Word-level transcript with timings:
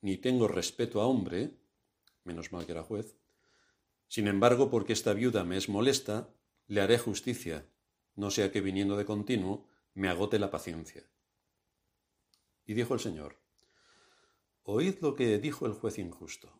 ni 0.00 0.16
tengo 0.16 0.48
respeto 0.48 1.00
a 1.00 1.06
hombre, 1.06 1.50
menos 2.24 2.52
mal 2.52 2.66
que 2.66 2.72
era 2.72 2.82
juez, 2.82 3.16
sin 4.08 4.26
embargo, 4.26 4.70
porque 4.70 4.94
esta 4.94 5.12
viuda 5.12 5.44
me 5.44 5.58
es 5.58 5.68
molesta, 5.68 6.34
le 6.66 6.80
haré 6.80 6.98
justicia, 6.98 7.68
no 8.14 8.30
sea 8.30 8.50
que 8.50 8.62
viniendo 8.62 8.96
de 8.96 9.04
continuo 9.04 9.68
me 9.92 10.08
agote 10.08 10.38
la 10.38 10.50
paciencia. 10.50 11.04
Y 12.64 12.74
dijo 12.74 12.94
el 12.94 13.00
Señor, 13.00 13.36
Oíd 14.62 14.96
lo 15.00 15.14
que 15.14 15.38
dijo 15.38 15.66
el 15.66 15.72
juez 15.72 15.98
injusto. 15.98 16.52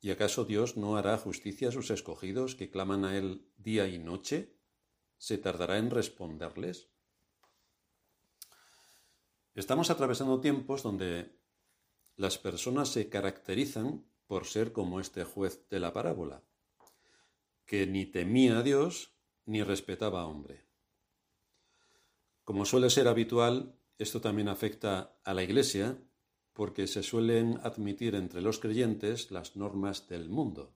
¿Y 0.00 0.10
acaso 0.10 0.44
Dios 0.44 0.76
no 0.76 0.96
hará 0.96 1.18
justicia 1.18 1.68
a 1.68 1.72
sus 1.72 1.90
escogidos 1.90 2.54
que 2.54 2.70
claman 2.70 3.04
a 3.04 3.16
Él 3.16 3.46
día 3.56 3.88
y 3.88 3.98
noche? 3.98 4.56
¿Se 5.18 5.36
tardará 5.38 5.78
en 5.78 5.90
responderles? 5.90 6.88
Estamos 9.54 9.90
atravesando 9.90 10.40
tiempos 10.40 10.82
donde 10.82 11.37
las 12.18 12.36
personas 12.36 12.88
se 12.88 13.08
caracterizan 13.08 14.04
por 14.26 14.44
ser 14.44 14.72
como 14.72 14.98
este 14.98 15.22
juez 15.22 15.66
de 15.70 15.78
la 15.78 15.92
parábola, 15.92 16.42
que 17.64 17.86
ni 17.86 18.06
temía 18.06 18.58
a 18.58 18.62
Dios 18.64 19.14
ni 19.46 19.62
respetaba 19.62 20.22
a 20.22 20.26
hombre. 20.26 20.66
Como 22.42 22.64
suele 22.64 22.90
ser 22.90 23.06
habitual, 23.06 23.78
esto 23.98 24.20
también 24.20 24.48
afecta 24.48 25.16
a 25.24 25.32
la 25.32 25.44
Iglesia 25.44 25.96
porque 26.52 26.88
se 26.88 27.04
suelen 27.04 27.60
admitir 27.62 28.16
entre 28.16 28.42
los 28.42 28.58
creyentes 28.58 29.30
las 29.30 29.54
normas 29.54 30.08
del 30.08 30.28
mundo. 30.28 30.74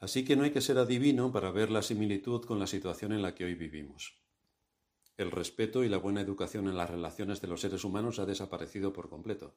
Así 0.00 0.22
que 0.22 0.36
no 0.36 0.44
hay 0.44 0.50
que 0.50 0.60
ser 0.60 0.76
adivino 0.76 1.32
para 1.32 1.50
ver 1.50 1.70
la 1.70 1.80
similitud 1.80 2.44
con 2.44 2.58
la 2.58 2.66
situación 2.66 3.12
en 3.12 3.22
la 3.22 3.34
que 3.34 3.46
hoy 3.46 3.54
vivimos. 3.54 4.19
El 5.20 5.30
respeto 5.30 5.84
y 5.84 5.90
la 5.90 5.98
buena 5.98 6.22
educación 6.22 6.66
en 6.66 6.78
las 6.78 6.88
relaciones 6.88 7.42
de 7.42 7.48
los 7.48 7.60
seres 7.60 7.84
humanos 7.84 8.18
ha 8.18 8.24
desaparecido 8.24 8.94
por 8.94 9.10
completo. 9.10 9.54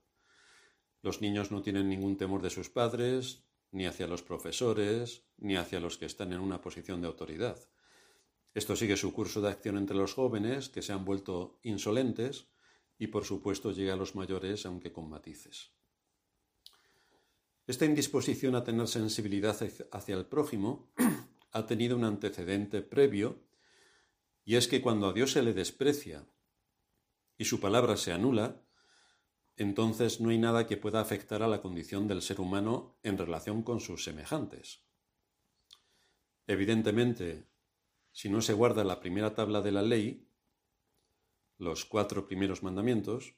Los 1.01 1.21
niños 1.21 1.51
no 1.51 1.61
tienen 1.61 1.87
ningún 1.87 2.17
temor 2.17 2.41
de 2.41 2.49
sus 2.49 2.69
padres, 2.69 3.45
ni 3.71 3.85
hacia 3.85 4.07
los 4.07 4.23
profesores, 4.23 5.23
ni 5.37 5.55
hacia 5.55 5.79
los 5.79 5.97
que 5.97 6.05
están 6.05 6.33
en 6.33 6.41
una 6.41 6.59
posición 6.59 6.99
de 6.99 7.07
autoridad. 7.07 7.57
Esto 8.53 8.75
sigue 8.75 8.97
su 8.97 9.13
curso 9.13 9.39
de 9.39 9.51
acción 9.51 9.77
entre 9.77 9.95
los 9.95 10.13
jóvenes, 10.13 10.67
que 10.67 10.81
se 10.81 10.91
han 10.91 11.05
vuelto 11.05 11.61
insolentes, 11.63 12.47
y 12.99 13.07
por 13.07 13.23
supuesto 13.23 13.71
llega 13.71 13.93
a 13.93 13.97
los 13.97 14.15
mayores, 14.15 14.65
aunque 14.65 14.91
con 14.91 15.09
matices. 15.09 15.71
Esta 17.67 17.85
indisposición 17.85 18.55
a 18.55 18.65
tener 18.65 18.89
sensibilidad 18.89 19.57
hacia 19.93 20.15
el 20.15 20.25
prójimo 20.25 20.91
ha 21.53 21.65
tenido 21.65 21.95
un 21.95 22.03
antecedente 22.03 22.81
previo, 22.81 23.52
y 24.45 24.55
es 24.55 24.67
que 24.67 24.81
cuando 24.81 25.07
a 25.07 25.13
Dios 25.13 25.31
se 25.31 25.43
le 25.43 25.53
desprecia 25.53 26.27
y 27.37 27.45
su 27.45 27.59
palabra 27.59 27.97
se 27.97 28.11
anula, 28.11 28.61
entonces 29.55 30.19
no 30.19 30.29
hay 30.29 30.37
nada 30.37 30.67
que 30.67 30.77
pueda 30.77 30.99
afectar 30.99 31.43
a 31.43 31.47
la 31.47 31.61
condición 31.61 32.07
del 32.07 32.21
ser 32.21 32.41
humano 32.41 32.97
en 33.03 33.17
relación 33.17 33.63
con 33.63 33.79
sus 33.79 34.03
semejantes. 34.03 34.83
Evidentemente, 36.47 37.47
si 38.11 38.29
no 38.29 38.41
se 38.41 38.53
guarda 38.53 38.83
la 38.83 38.99
primera 38.99 39.33
tabla 39.33 39.61
de 39.61 39.71
la 39.71 39.81
ley, 39.81 40.27
los 41.57 41.85
cuatro 41.85 42.27
primeros 42.27 42.63
mandamientos, 42.63 43.35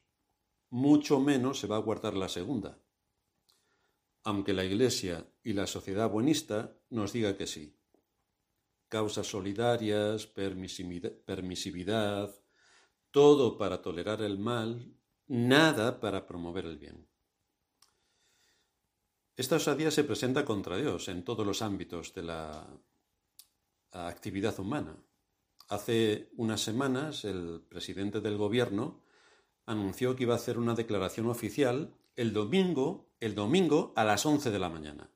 mucho 0.69 1.19
menos 1.19 1.59
se 1.59 1.67
va 1.67 1.75
a 1.75 1.81
guardar 1.81 2.15
la 2.15 2.29
segunda, 2.29 2.81
aunque 4.23 4.53
la 4.53 4.65
Iglesia 4.65 5.27
y 5.43 5.53
la 5.53 5.67
sociedad 5.67 6.09
buenista 6.09 6.75
nos 6.89 7.13
diga 7.13 7.37
que 7.37 7.45
sí. 7.45 7.77
Causas 8.89 9.27
solidarias, 9.27 10.27
permisividad, 10.27 12.35
todo 13.11 13.57
para 13.57 13.81
tolerar 13.81 14.21
el 14.21 14.37
mal, 14.37 14.93
nada 15.27 15.99
para 15.99 16.25
promover 16.25 16.65
el 16.65 16.77
bien. 16.77 17.07
Esta 19.37 19.57
osadía 19.57 19.91
se 19.91 20.03
presenta 20.03 20.45
contra 20.45 20.77
Dios 20.77 21.09
en 21.09 21.23
todos 21.23 21.45
los 21.45 21.61
ámbitos 21.61 22.13
de 22.13 22.23
la 22.23 22.67
actividad 23.91 24.57
humana. 24.59 24.97
Hace 25.67 26.29
unas 26.37 26.61
semanas 26.61 27.25
el 27.25 27.61
presidente 27.67 28.21
del 28.21 28.37
gobierno 28.37 29.01
anunció 29.65 30.15
que 30.15 30.23
iba 30.23 30.33
a 30.33 30.37
hacer 30.37 30.57
una 30.57 30.75
declaración 30.75 31.27
oficial 31.27 31.93
el 32.15 32.33
domingo, 32.33 33.09
el 33.19 33.35
domingo 33.35 33.93
a 33.95 34.03
las 34.03 34.25
11 34.25 34.51
de 34.51 34.59
la 34.59 34.69
mañana. 34.69 35.09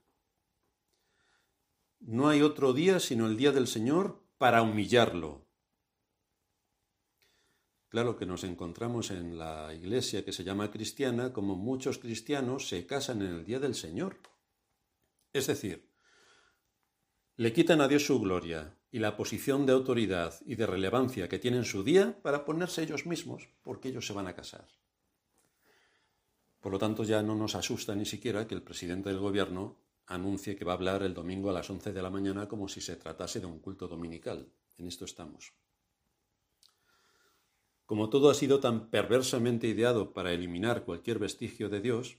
No 2.00 2.30
hay 2.30 2.42
otro 2.42 2.74
día 2.74 3.00
sino 3.00 3.28
el 3.28 3.38
día 3.38 3.52
del 3.52 3.68
Señor 3.68 4.24
para 4.38 4.62
humillarlo. 4.62 5.46
Claro 7.90 8.18
que 8.18 8.26
nos 8.26 8.44
encontramos 8.44 9.12
en 9.12 9.38
la 9.38 9.74
iglesia 9.74 10.24
que 10.24 10.32
se 10.32 10.44
llama 10.44 10.72
cristiana 10.72 11.34
como 11.34 11.56
muchos 11.56 11.98
cristianos 11.98 12.68
se 12.68 12.86
casan 12.86 13.22
en 13.22 13.34
el 13.34 13.46
día 13.46 13.60
del 13.60 13.76
Señor. 13.76 14.18
Es 15.34 15.48
decir, 15.48 15.90
le 17.36 17.54
quitan 17.54 17.82
a 17.82 17.88
Dios 17.88 18.06
su 18.06 18.20
gloria, 18.20 18.80
y 18.92 19.00
la 19.00 19.16
posición 19.16 19.66
de 19.66 19.74
autoridad 19.74 20.36
y 20.46 20.56
de 20.56 20.66
relevancia 20.66 21.30
que 21.30 21.40
tienen 21.40 21.66
su 21.66 21.84
día 21.84 22.20
para 22.22 22.44
ponerse 22.46 22.84
ellos 22.84 23.06
mismos, 23.06 23.50
porque 23.62 23.90
ellos 23.90 24.08
se 24.08 24.14
van 24.14 24.28
a 24.28 24.36
casar. 24.36 24.68
Por 26.60 26.72
lo 26.72 26.80
tanto, 26.80 27.04
ya 27.04 27.22
no 27.22 27.36
nos 27.36 27.56
asusta 27.56 27.96
ni 27.96 28.06
siquiera 28.06 28.48
que 28.48 28.56
el 28.56 28.64
presidente 28.64 29.10
del 29.10 29.20
gobierno 29.20 29.78
anuncie 30.09 30.56
que 30.56 30.66
va 30.66 30.74
a 30.74 30.75
hablar 30.75 31.03
el 31.03 31.14
domingo 31.14 31.50
a 31.50 31.53
las 31.53 31.70
11 31.70 31.94
de 31.94 32.02
la 32.02 32.09
mañana 32.09 32.47
como 32.47 32.68
si 32.68 32.81
se 32.81 32.96
tratase 32.96 33.40
de 33.40 33.46
un 33.46 33.59
culto 33.59 33.88
dominical. 33.88 34.52
En 34.78 34.88
esto 34.88 35.06
estamos. 35.06 35.53
Como 37.86 38.09
todo 38.09 38.30
ha 38.30 38.34
sido 38.34 38.59
tan 38.59 38.90
perversamente 38.90 39.68
ideado 39.68 40.14
para 40.14 40.34
eliminar 40.34 40.84
cualquier 40.84 41.19
vestigio 41.19 41.69
de 41.69 41.81
Dios, 41.81 42.18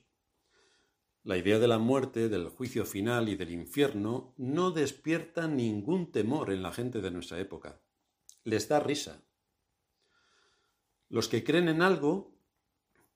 la 1.22 1.36
idea 1.36 1.58
de 1.58 1.68
la 1.68 1.78
muerte, 1.78 2.28
del 2.28 2.48
juicio 2.48 2.86
final 2.86 3.28
y 3.28 3.34
del 3.34 3.50
infierno 3.50 4.34
no 4.38 4.70
despierta 4.70 5.48
ningún 5.48 6.12
temor 6.12 6.50
en 6.52 6.62
la 6.62 6.72
gente 6.72 7.00
de 7.00 7.10
nuestra 7.10 7.40
época. 7.40 7.80
Les 8.44 8.68
da 8.68 8.80
risa. 8.80 9.22
Los 11.08 11.28
que 11.28 11.44
creen 11.44 11.68
en 11.68 11.82
algo 11.82 12.39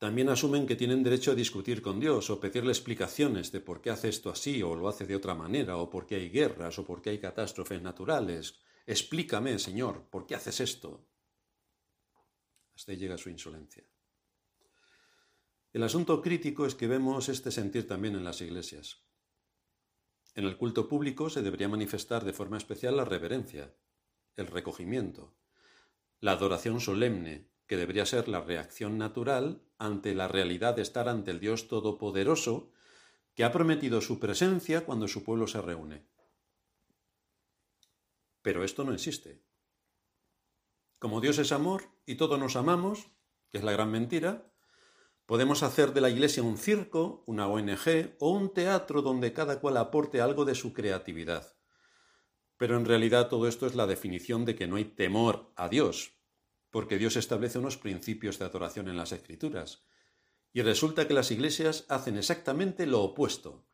también 0.05 0.29
asumen 0.29 0.67
que 0.67 0.77
tienen 0.77 1.03
derecho 1.03 1.31
a 1.31 1.35
discutir 1.35 1.81
con 1.81 1.99
Dios 1.99 2.29
o 2.29 2.39
pedirle 2.39 2.73
explicaciones 2.73 3.51
de 3.53 3.63
por 3.63 3.81
qué 3.81 3.89
hace 3.89 4.11
esto 4.11 4.29
así 4.29 4.63
o 4.63 4.75
lo 4.75 4.87
hace 4.87 5.07
de 5.07 5.17
otra 5.17 5.35
manera 5.35 5.79
o 5.79 5.89
por 5.89 6.05
qué 6.07 6.17
hay 6.17 6.29
guerras 6.29 6.79
o 6.79 6.85
por 6.85 7.01
qué 7.01 7.09
hay 7.09 7.19
catástrofes 7.19 7.81
naturales. 7.81 8.61
Explícame, 8.85 9.59
Señor, 9.59 10.03
¿por 10.11 10.27
qué 10.27 10.35
haces 10.35 10.61
esto? 10.61 11.09
Hasta 12.75 12.93
ahí 12.93 12.99
llega 12.99 13.17
su 13.17 13.31
insolencia. 13.31 13.83
El 15.73 15.83
asunto 15.83 16.21
crítico 16.21 16.67
es 16.67 16.75
que 16.75 16.87
vemos 16.87 17.31
este 17.31 17.51
sentir 17.51 17.89
también 17.89 18.15
en 18.15 18.25
las 18.25 18.43
iglesias. 18.43 19.07
En 20.35 20.45
el 20.45 20.59
culto 20.59 20.87
público 20.87 21.31
se 21.31 21.41
debería 21.41 21.71
manifestar 21.71 22.27
de 22.27 22.35
forma 22.35 22.59
especial 22.59 22.99
la 22.99 23.07
reverencia, 23.07 23.75
el 24.37 24.49
recogimiento, 24.49 25.35
la 26.21 26.33
adoración 26.33 26.79
solemne, 26.83 27.54
que 27.67 27.77
debería 27.77 28.07
ser 28.07 28.29
la 28.29 28.41
reacción 28.41 28.99
natural 28.99 29.63
ante 29.79 30.15
la 30.15 30.29
realidad 30.29 30.75
de 30.75 30.83
estar 30.83 31.09
ante 31.09 31.31
el 31.31 31.41
Dios 31.41 31.69
Todopoderoso, 31.69 32.71
que 33.35 33.45
ha 33.45 33.53
prometido 33.53 34.01
su 34.01 34.21
presencia 34.21 34.85
cuando 34.85 35.09
su 35.09 35.25
pueblo 35.25 35.47
se 35.47 35.61
reúne. 35.61 36.07
Pero 38.43 38.65
esto 38.65 38.85
no 38.85 38.93
existe. 38.93 39.43
Como 40.99 41.21
Dios 41.21 41.39
es 41.39 41.53
amor 41.53 41.91
y 42.07 42.17
todos 42.17 42.39
nos 42.39 42.57
amamos, 42.57 43.11
que 43.51 43.59
es 43.59 43.65
la 43.65 43.73
gran 43.73 43.91
mentira, 43.91 44.55
Podemos 45.27 45.63
hacer 45.63 45.95
de 45.95 46.03
la 46.03 46.11
Iglesia 46.11 46.43
un 46.43 46.59
circo, 46.59 47.25
una 47.27 47.49
ONG 47.49 48.15
o 48.19 48.31
un 48.31 48.53
teatro 48.53 49.01
donde 49.01 49.33
cada 49.33 49.59
cual 49.59 49.79
aporte 49.79 50.21
algo 50.21 50.45
de 50.45 50.55
su 50.55 50.75
creatividad. 50.75 51.57
Pero 52.59 52.77
en 52.77 52.85
realidad 52.85 53.29
todo 53.29 53.49
esto 53.49 53.67
es 53.67 53.75
la 53.75 53.87
definición 53.87 54.45
de 54.45 54.55
que 54.55 54.67
no 54.67 54.77
hay 54.77 54.85
temor 54.85 55.51
a 55.57 55.71
Dios, 55.71 56.13
porque 56.75 56.99
Dios 56.99 57.15
establece 57.15 57.61
unos 57.61 57.77
principios 57.77 58.41
de 58.41 58.47
adoración 58.47 58.89
en 58.89 58.97
las 58.97 59.13
Escrituras. 59.13 59.85
Y 60.53 60.61
resulta 60.61 61.07
que 61.07 61.15
las 61.15 61.31
iglesias 61.31 61.87
hacen 61.89 62.17
exactamente 62.19 62.85
lo 62.85 63.01
opuesto. 63.01 63.65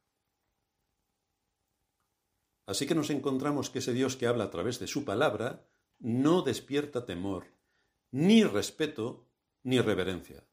Así 2.66 2.86
que 2.86 2.94
nos 2.94 3.08
encontramos 3.08 3.70
que 3.70 3.78
ese 3.78 3.94
Dios 3.94 4.16
que 4.16 4.26
habla 4.26 4.44
a 4.44 4.50
través 4.50 4.80
de 4.80 4.86
su 4.86 5.06
palabra 5.06 5.66
no 5.98 6.42
despierta 6.42 7.06
temor, 7.06 7.46
ni 8.10 8.44
respeto, 8.44 9.30
ni 9.62 9.80
reverencia. 9.80 10.46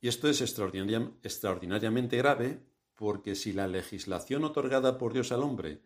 Y 0.00 0.08
esto 0.08 0.28
es 0.28 0.40
extraordinariamente 0.40 2.16
grave 2.16 2.58
porque 2.96 3.36
si 3.36 3.52
la 3.52 3.68
legislación 3.68 4.42
otorgada 4.42 4.98
por 4.98 5.12
Dios 5.12 5.30
al 5.30 5.44
hombre 5.44 5.84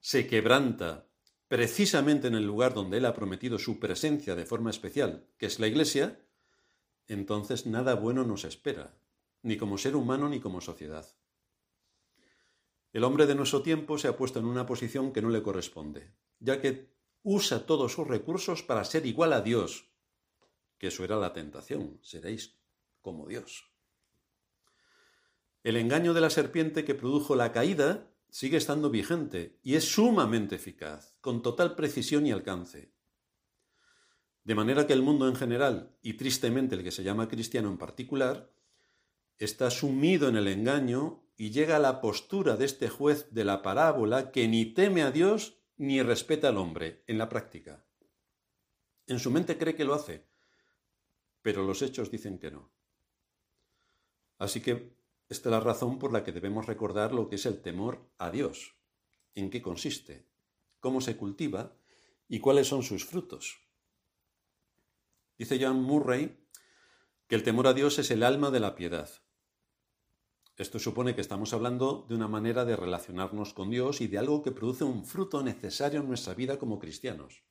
se 0.00 0.26
quebranta 0.26 1.10
precisamente 1.48 2.28
en 2.28 2.34
el 2.34 2.46
lugar 2.46 2.74
donde 2.74 2.98
Él 2.98 3.06
ha 3.06 3.14
prometido 3.14 3.58
su 3.58 3.78
presencia 3.78 4.34
de 4.34 4.46
forma 4.46 4.70
especial, 4.70 5.26
que 5.36 5.46
es 5.46 5.60
la 5.60 5.66
Iglesia, 5.66 6.20
entonces 7.06 7.66
nada 7.66 7.94
bueno 7.94 8.24
nos 8.24 8.44
espera, 8.44 8.96
ni 9.42 9.56
como 9.56 9.78
ser 9.78 9.96
humano 9.96 10.28
ni 10.28 10.40
como 10.40 10.60
sociedad. 10.60 11.06
El 12.92 13.04
hombre 13.04 13.26
de 13.26 13.34
nuestro 13.34 13.62
tiempo 13.62 13.98
se 13.98 14.08
ha 14.08 14.16
puesto 14.16 14.38
en 14.38 14.46
una 14.46 14.66
posición 14.66 15.12
que 15.12 15.20
no 15.20 15.28
le 15.28 15.42
corresponde, 15.42 16.12
ya 16.38 16.60
que 16.60 16.94
usa 17.22 17.66
todos 17.66 17.92
sus 17.92 18.06
recursos 18.06 18.62
para 18.62 18.84
ser 18.84 19.04
igual 19.06 19.32
a 19.32 19.40
Dios, 19.40 19.90
que 20.78 20.88
eso 20.88 21.04
era 21.04 21.16
la 21.16 21.32
tentación, 21.32 21.98
seréis 22.02 22.56
como 23.00 23.26
Dios. 23.26 23.70
El 25.62 25.76
engaño 25.76 26.14
de 26.14 26.20
la 26.20 26.30
serpiente 26.30 26.84
que 26.84 26.94
produjo 26.94 27.34
la 27.34 27.50
caída 27.50 28.13
sigue 28.34 28.56
estando 28.56 28.90
vigente 28.90 29.60
y 29.62 29.76
es 29.76 29.84
sumamente 29.84 30.56
eficaz, 30.56 31.16
con 31.20 31.40
total 31.40 31.76
precisión 31.76 32.26
y 32.26 32.32
alcance. 32.32 32.92
De 34.42 34.56
manera 34.56 34.88
que 34.88 34.92
el 34.92 35.02
mundo 35.02 35.28
en 35.28 35.36
general, 35.36 35.96
y 36.02 36.14
tristemente 36.14 36.74
el 36.74 36.82
que 36.82 36.90
se 36.90 37.04
llama 37.04 37.28
cristiano 37.28 37.68
en 37.68 37.78
particular, 37.78 38.52
está 39.38 39.70
sumido 39.70 40.28
en 40.28 40.34
el 40.34 40.48
engaño 40.48 41.30
y 41.36 41.52
llega 41.52 41.76
a 41.76 41.78
la 41.78 42.00
postura 42.00 42.56
de 42.56 42.64
este 42.64 42.88
juez 42.88 43.32
de 43.32 43.44
la 43.44 43.62
parábola 43.62 44.32
que 44.32 44.48
ni 44.48 44.66
teme 44.66 45.02
a 45.02 45.12
Dios 45.12 45.60
ni 45.76 46.02
respeta 46.02 46.48
al 46.48 46.56
hombre 46.56 47.04
en 47.06 47.18
la 47.18 47.28
práctica. 47.28 47.86
En 49.06 49.20
su 49.20 49.30
mente 49.30 49.56
cree 49.56 49.76
que 49.76 49.84
lo 49.84 49.94
hace, 49.94 50.26
pero 51.40 51.62
los 51.62 51.82
hechos 51.82 52.10
dicen 52.10 52.40
que 52.40 52.50
no. 52.50 52.72
Así 54.38 54.60
que 54.60 55.03
esta 55.28 55.48
es 55.48 55.52
la 55.52 55.60
razón 55.60 55.98
por 55.98 56.12
la 56.12 56.22
que 56.22 56.32
debemos 56.32 56.66
recordar 56.66 57.12
lo 57.12 57.28
que 57.28 57.36
es 57.36 57.46
el 57.46 57.62
temor 57.62 58.10
a 58.18 58.30
Dios, 58.30 58.76
en 59.34 59.50
qué 59.50 59.62
consiste, 59.62 60.28
cómo 60.80 61.00
se 61.00 61.16
cultiva 61.16 61.76
y 62.28 62.40
cuáles 62.40 62.68
son 62.68 62.82
sus 62.82 63.04
frutos. 63.04 63.58
Dice 65.38 65.58
John 65.60 65.82
Murray 65.82 66.46
que 67.26 67.34
el 67.34 67.42
temor 67.42 67.66
a 67.66 67.74
Dios 67.74 67.98
es 67.98 68.10
el 68.10 68.22
alma 68.22 68.50
de 68.50 68.60
la 68.60 68.74
piedad. 68.74 69.10
Esto 70.56 70.78
supone 70.78 71.16
que 71.16 71.20
estamos 71.20 71.52
hablando 71.52 72.06
de 72.08 72.14
una 72.14 72.28
manera 72.28 72.64
de 72.64 72.76
relacionarnos 72.76 73.54
con 73.54 73.70
Dios 73.70 74.00
y 74.00 74.06
de 74.06 74.18
algo 74.18 74.42
que 74.42 74.52
produce 74.52 74.84
un 74.84 75.04
fruto 75.04 75.42
necesario 75.42 76.00
en 76.00 76.06
nuestra 76.06 76.34
vida 76.34 76.58
como 76.58 76.78
cristianos. 76.78 77.42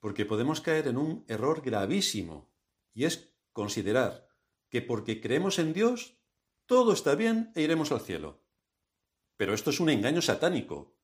Porque 0.00 0.26
podemos 0.26 0.60
caer 0.60 0.88
en 0.88 0.98
un 0.98 1.24
error 1.26 1.62
gravísimo, 1.62 2.52
y 2.92 3.04
es 3.04 3.34
considerar 3.52 4.28
que 4.68 4.82
porque 4.82 5.22
creemos 5.22 5.58
en 5.58 5.72
Dios, 5.72 6.15
todo 6.66 6.92
está 6.92 7.14
bien 7.14 7.52
e 7.54 7.62
iremos 7.62 7.92
al 7.92 8.00
cielo. 8.00 8.42
Pero 9.36 9.54
esto 9.54 9.70
es 9.70 9.80
un 9.80 9.90
engaño 9.90 10.22
satánico, 10.22 10.96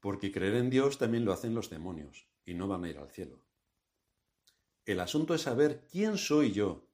porque 0.00 0.32
creer 0.32 0.54
en 0.54 0.70
Dios 0.70 0.98
también 0.98 1.24
lo 1.24 1.32
hacen 1.32 1.54
los 1.54 1.70
demonios, 1.70 2.28
y 2.44 2.54
no 2.54 2.68
van 2.68 2.84
a 2.84 2.90
ir 2.90 2.98
al 2.98 3.10
cielo. 3.10 3.44
El 4.84 5.00
asunto 5.00 5.34
es 5.34 5.42
saber 5.42 5.86
quién 5.90 6.18
soy 6.18 6.52
yo 6.52 6.88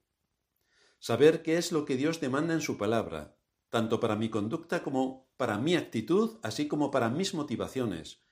saber 1.01 1.43
qué 1.43 1.57
es 1.57 1.73
lo 1.73 1.87
que 1.87 1.97
Dios 1.97 2.21
demanda 2.21 2.55
en 2.55 2.61
su 2.61 2.77
palabra, 2.77 3.37
tanto 3.71 3.99
para 3.99 4.17
mi 4.17 4.29
conducta 4.29 4.83
como 4.83 5.29
para 5.37 5.59
mi 5.59 5.75
actitud, 5.75 6.39
así 6.43 6.69
como 6.69 6.91
para 6.91 7.09
mis 7.09 7.35
motivaciones, 7.35 8.23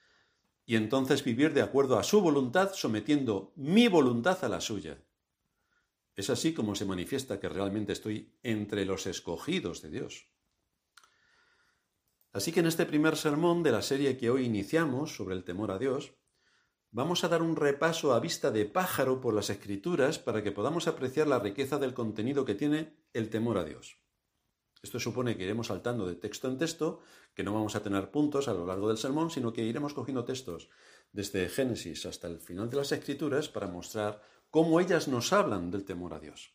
y 0.67 0.77
entonces 0.77 1.25
vivir 1.25 1.55
de 1.55 1.63
acuerdo 1.63 1.99
a 1.99 2.05
su 2.05 2.21
voluntad, 2.21 2.73
sometiendo 2.75 3.53
mi 3.57 3.89
voluntad 3.89 4.45
a 4.45 4.49
la 4.51 4.61
suya. 4.61 5.03
Es 6.19 6.31
así 6.31 6.53
como 6.53 6.75
se 6.75 6.85
manifiesta 6.85 7.39
que 7.39 7.49
realmente 7.49 7.93
estoy 7.93 8.37
entre 8.43 8.85
los 8.85 9.07
escogidos 9.07 9.83
de 9.83 9.91
Dios. 9.91 10.33
Así 12.33 12.51
que 12.51 12.59
en 12.59 12.67
este 12.67 12.87
primer 12.87 13.17
sermón 13.17 13.63
de 13.63 13.71
la 13.71 13.83
serie 13.83 14.17
que 14.17 14.29
hoy 14.29 14.45
iniciamos 14.45 15.15
sobre 15.15 15.37
el 15.37 15.45
temor 15.45 15.71
a 15.71 15.79
Dios, 15.79 16.19
Vamos 16.91 17.23
a 17.23 17.29
dar 17.29 17.43
un 17.43 17.55
repaso 17.55 18.15
a 18.15 18.21
vista 18.21 18.51
de 18.51 18.65
pájaro 18.65 19.21
por 19.21 19.35
las 19.35 19.51
escrituras 19.51 20.19
para 20.19 20.43
que 20.43 20.53
podamos 20.53 20.89
apreciar 20.89 21.27
la 21.27 21.39
riqueza 21.39 21.79
del 21.79 21.93
contenido 21.93 22.47
que 22.47 22.55
tiene 22.55 22.97
el 23.13 23.29
temor 23.29 23.59
a 23.59 23.65
Dios. 23.65 23.99
Esto 24.83 24.99
supone 24.99 25.37
que 25.37 25.45
iremos 25.45 25.67
saltando 25.67 26.07
de 26.07 26.15
texto 26.15 26.49
en 26.49 26.57
texto, 26.57 27.01
que 27.35 27.45
no 27.45 27.53
vamos 27.53 27.77
a 27.77 27.83
tener 27.83 28.11
puntos 28.11 28.49
a 28.49 28.55
lo 28.55 28.65
largo 28.65 28.89
del 28.89 28.97
sermón, 28.97 29.31
sino 29.31 29.53
que 29.53 29.65
iremos 29.65 29.93
cogiendo 29.93 30.25
textos 30.25 30.71
desde 31.13 31.51
Génesis 31.51 32.07
hasta 32.07 32.27
el 32.27 32.41
final 32.41 32.71
de 32.71 32.79
las 32.79 32.91
escrituras 32.93 33.51
para 33.51 33.67
mostrar 33.67 34.23
cómo 34.51 34.81
ellas 34.81 35.09
nos 35.09 35.33
hablan 35.33 35.71
del 35.71 35.85
temor 35.85 36.15
a 36.15 36.21
Dios. 36.21 36.55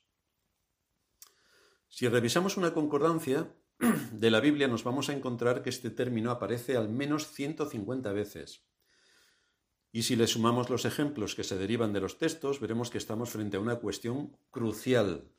Si 1.88 2.07
revisamos 2.07 2.57
una 2.57 2.74
concordancia 2.74 3.54
de 4.12 4.31
la 4.31 4.40
Biblia 4.40 4.68
nos 4.68 4.84
vamos 4.84 5.10
a 5.10 5.13
encontrar 5.13 5.62
que 5.62 5.69
este 5.69 5.90
término 5.90 6.31
aparece 6.31 6.78
al 6.78 6.90
menos 6.90 7.31
150 7.31 8.12
veces. 8.13 8.66
Y 9.92 10.04
si 10.04 10.16
le 10.16 10.25
sumamos 10.25 10.69
los 10.69 10.86
ejemplos 10.86 11.36
que 11.36 11.44
se 11.44 11.57
derivan 11.57 11.94
de 11.94 12.01
los 12.01 12.18
textos, 12.18 12.60
veremos 12.60 12.90
que 12.90 12.98
estamos 12.98 13.30
frente 13.30 13.57
a 13.57 13.60
una 13.60 13.75
cuestión 13.75 14.36
crucial, 14.50 15.30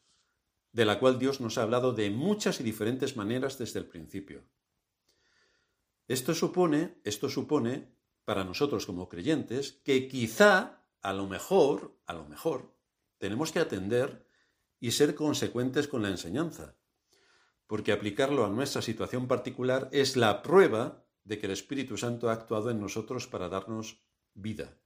de 0.72 0.84
la 0.84 1.00
cual 1.00 1.18
Dios 1.18 1.40
nos 1.40 1.58
ha 1.58 1.62
hablado 1.62 1.92
de 1.92 2.10
muchas 2.10 2.60
y 2.60 2.62
diferentes 2.62 3.16
maneras 3.16 3.58
desde 3.58 3.80
el 3.80 3.86
principio. 3.86 4.44
Esto 6.06 6.34
supone, 6.34 7.00
esto 7.02 7.28
supone, 7.28 7.88
para 8.24 8.44
nosotros 8.44 8.86
como 8.86 9.08
creyentes, 9.08 9.72
que 9.84 10.06
quizá, 10.06 10.83
a 11.04 11.12
lo 11.12 11.26
mejor, 11.26 12.00
a 12.06 12.14
lo 12.14 12.24
mejor, 12.24 12.74
tenemos 13.18 13.52
que 13.52 13.60
atender 13.60 14.26
y 14.80 14.92
ser 14.92 15.14
consecuentes 15.14 15.86
con 15.86 16.02
la 16.02 16.08
enseñanza, 16.08 16.76
porque 17.66 17.92
aplicarlo 17.92 18.46
a 18.46 18.48
nuestra 18.48 18.80
situación 18.80 19.28
particular 19.28 19.90
es 19.92 20.16
la 20.16 20.42
prueba 20.42 21.04
de 21.22 21.38
que 21.38 21.44
el 21.44 21.52
Espíritu 21.52 21.98
Santo 21.98 22.30
ha 22.30 22.32
actuado 22.32 22.70
en 22.70 22.80
nosotros 22.80 23.26
para 23.26 23.50
darnos 23.50 24.02
vida. 24.32 24.78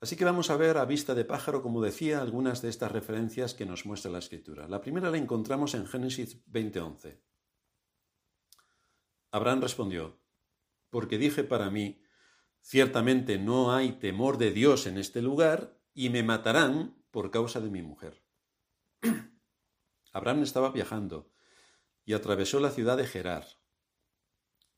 Así 0.00 0.14
que 0.16 0.24
vamos 0.24 0.50
a 0.50 0.56
ver 0.56 0.78
a 0.78 0.84
vista 0.84 1.16
de 1.16 1.24
pájaro, 1.24 1.60
como 1.60 1.82
decía, 1.82 2.22
algunas 2.22 2.62
de 2.62 2.68
estas 2.68 2.92
referencias 2.92 3.54
que 3.54 3.66
nos 3.66 3.86
muestra 3.86 4.12
la 4.12 4.18
escritura. 4.20 4.68
La 4.68 4.80
primera 4.80 5.10
la 5.10 5.18
encontramos 5.18 5.74
en 5.74 5.86
Génesis 5.86 6.44
20:11. 6.46 7.20
Abraham 9.32 9.62
respondió, 9.62 10.20
porque 10.90 11.18
dije 11.18 11.42
para 11.42 11.70
mí, 11.70 12.02
ciertamente 12.62 13.38
no 13.38 13.74
hay 13.74 13.92
temor 13.92 14.38
de 14.38 14.52
Dios 14.52 14.86
en 14.86 14.96
este 14.96 15.20
lugar 15.20 15.76
y 15.94 16.08
me 16.08 16.22
matarán 16.22 16.96
por 17.10 17.30
causa 17.30 17.60
de 17.60 17.70
mi 17.70 17.82
mujer. 17.82 18.22
Abraham 20.12 20.42
estaba 20.42 20.70
viajando 20.70 21.30
y 22.04 22.14
atravesó 22.14 22.60
la 22.60 22.70
ciudad 22.70 22.96
de 22.96 23.06
Gerar. 23.06 23.46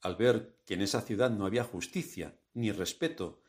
Al 0.01 0.17
ver 0.17 0.59
que 0.67 0.75
en 0.75 0.83
esa 0.83 1.01
ciudad 1.01 1.31
no 1.31 1.47
había 1.47 1.65
justicia 1.65 2.39
ni 2.53 2.73
respeto, 2.73 3.41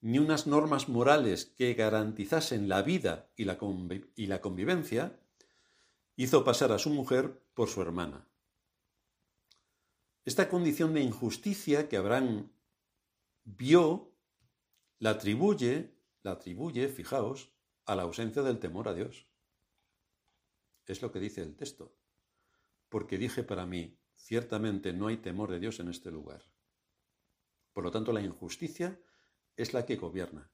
ni 0.00 0.18
unas 0.18 0.46
normas 0.46 0.88
morales 0.88 1.46
que 1.46 1.74
garantizasen 1.74 2.68
la 2.68 2.82
vida 2.82 3.30
y 3.36 3.44
la, 3.44 3.58
y 4.14 4.26
la 4.26 4.40
convivencia, 4.40 5.18
hizo 6.16 6.44
pasar 6.44 6.72
a 6.72 6.78
su 6.78 6.90
mujer 6.90 7.42
por 7.54 7.68
su 7.68 7.80
hermana. 7.80 8.28
Esta 10.24 10.48
condición 10.48 10.94
de 10.94 11.00
injusticia 11.00 11.88
que 11.88 11.96
Abraham 11.96 12.50
vio 13.44 14.14
la 14.98 15.10
atribuye, 15.10 15.98
la 16.22 16.32
atribuye, 16.32 16.88
fijaos, 16.88 17.52
a 17.86 17.94
la 17.94 18.02
ausencia 18.02 18.42
del 18.42 18.58
temor 18.58 18.88
a 18.88 18.94
Dios. 18.94 19.28
Es 20.86 21.02
lo 21.02 21.12
que 21.12 21.20
dice 21.20 21.42
el 21.42 21.56
texto. 21.56 21.96
Porque 22.88 23.18
dije 23.18 23.42
para 23.42 23.66
mí, 23.66 23.98
ciertamente 24.14 24.92
no 24.92 25.08
hay 25.08 25.18
temor 25.18 25.50
de 25.50 25.60
Dios 25.60 25.80
en 25.80 25.88
este 25.88 26.10
lugar. 26.10 26.42
Por 27.72 27.84
lo 27.84 27.90
tanto, 27.90 28.12
la 28.12 28.22
injusticia 28.22 29.00
es 29.56 29.74
la 29.74 29.84
que 29.84 29.96
gobierna. 29.96 30.50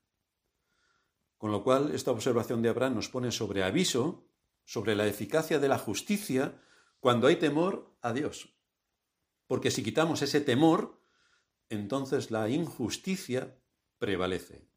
Con 1.37 1.53
lo 1.53 1.63
cual, 1.63 1.95
esta 1.95 2.11
observación 2.11 2.63
de 2.63 2.71
Abraham 2.71 2.97
nos 2.97 3.09
pone 3.09 3.31
sobre 3.31 3.63
aviso 3.63 4.31
sobre 4.71 4.95
la 4.95 5.07
eficacia 5.07 5.59
de 5.59 5.67
la 5.67 5.79
justicia 5.79 6.63
cuando 7.01 7.27
hay 7.27 7.37
temor 7.37 7.97
a 8.03 8.13
Dios. 8.13 8.55
Porque 9.49 9.73
si 9.73 9.83
quitamos 9.83 10.23
ese 10.23 10.41
temor, 10.41 11.00
entonces 11.71 12.31
la 12.31 12.49
injusticia 12.51 13.57
prevalece, 13.99 14.69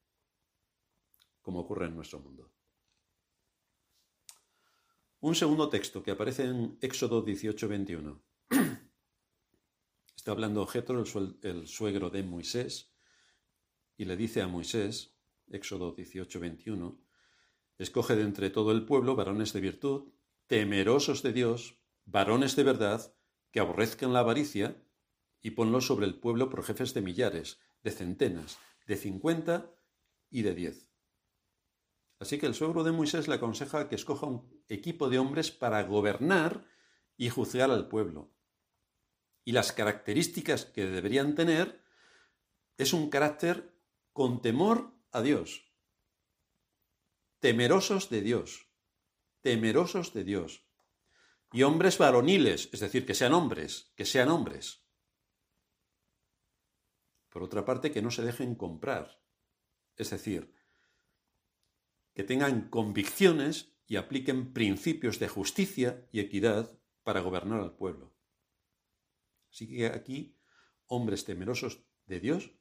como 1.42 1.60
ocurre 1.60 1.88
en 1.88 1.96
nuestro 1.96 2.20
mundo. 2.20 2.54
Un 5.20 5.36
segundo 5.36 5.70
texto 5.70 6.04
que 6.04 6.12
aparece 6.12 6.44
en 6.44 6.78
Éxodo 6.82 7.22
18, 7.22 7.68
21. 7.68 8.22
Está 10.16 10.32
hablando 10.32 10.66
Jetro, 10.68 11.04
el, 11.42 11.68
suegro 11.68 12.10
de 12.10 12.24
Moisés, 12.24 12.94
y 13.98 14.06
le 14.06 14.16
dice 14.16 14.42
a 14.42 14.48
Moisés, 14.48 15.18
Éxodo 15.50 15.94
18, 15.94 16.40
21, 16.40 17.02
escoge 17.78 18.16
de 18.16 18.24
entre 18.24 18.50
todo 18.50 18.72
el 18.72 18.86
pueblo 18.86 19.16
varones 19.16 19.54
de 19.54 19.62
virtud, 19.62 20.14
temerosos 20.48 21.24
de 21.24 21.34
Dios, 21.34 21.78
varones 22.06 22.56
de 22.56 22.64
verdad, 22.64 23.16
que 23.52 23.60
aborrezcan 23.60 24.14
la 24.14 24.20
avaricia, 24.20 24.82
y 25.44 25.52
ponlos 25.52 25.86
sobre 25.86 26.08
el 26.08 26.16
pueblo 26.20 26.50
por 26.50 26.64
jefes 26.64 26.94
de 26.96 27.02
millares, 27.02 27.60
de 27.84 27.92
centenas, 27.92 28.58
de 28.88 28.96
cincuenta 28.96 29.76
y 30.32 30.42
de 30.42 30.56
diez. 30.56 30.90
Así 32.20 32.40
que 32.40 32.46
el 32.46 32.56
suegro 32.56 32.86
de 32.86 32.94
Moisés 32.94 33.28
le 33.28 33.36
aconseja 33.36 33.90
que 33.90 33.96
escoja 33.96 34.26
un 34.26 34.64
equipo 34.70 35.10
de 35.10 35.20
hombres 35.20 35.52
para 35.52 35.84
gobernar 35.84 36.66
y 37.18 37.30
juzgar 37.30 37.70
al 37.70 37.90
pueblo. 37.90 38.34
Y 39.44 39.52
las 39.52 39.74
características 39.74 40.64
que 40.64 40.86
deberían 40.86 41.36
tener 41.36 41.84
es 42.78 42.94
un 42.94 43.10
carácter 43.10 43.78
con 44.14 44.42
temor 44.42 44.94
a 45.12 45.22
Dios, 45.22 45.70
temerosos 47.40 48.10
de 48.10 48.22
Dios, 48.22 48.70
temerosos 49.42 50.14
de 50.14 50.24
Dios. 50.24 50.66
Y 51.52 51.64
hombres 51.64 51.98
varoniles, 51.98 52.70
es 52.72 52.80
decir, 52.80 53.06
que 53.06 53.14
sean 53.14 53.34
hombres, 53.34 53.92
que 53.96 54.06
sean 54.06 54.30
hombres. 54.30 54.83
Por 57.34 57.42
otra 57.42 57.66
parte, 57.66 57.92
que 57.92 58.04
no 58.04 58.12
se 58.12 58.22
dejen 58.22 58.54
comprar, 58.54 59.20
es 59.96 60.12
decir, 60.12 60.54
que 62.14 62.24
tengan 62.24 62.70
convicciones 62.70 63.76
y 63.88 63.96
apliquen 63.96 64.54
principios 64.54 65.18
de 65.18 65.28
justicia 65.28 66.08
y 66.12 66.20
equidad 66.20 66.80
para 67.02 67.22
gobernar 67.22 67.60
al 67.60 67.76
pueblo. 67.76 68.16
Así 69.50 69.68
que 69.68 69.88
aquí, 69.88 70.38
hombres 70.86 71.26
temerosos 71.26 71.84
de 72.06 72.20
Dios 72.20 72.52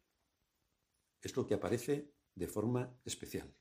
es 1.20 1.36
lo 1.36 1.46
que 1.46 1.52
aparece 1.52 2.14
de 2.34 2.48
forma 2.48 2.98
especial. 3.04 3.54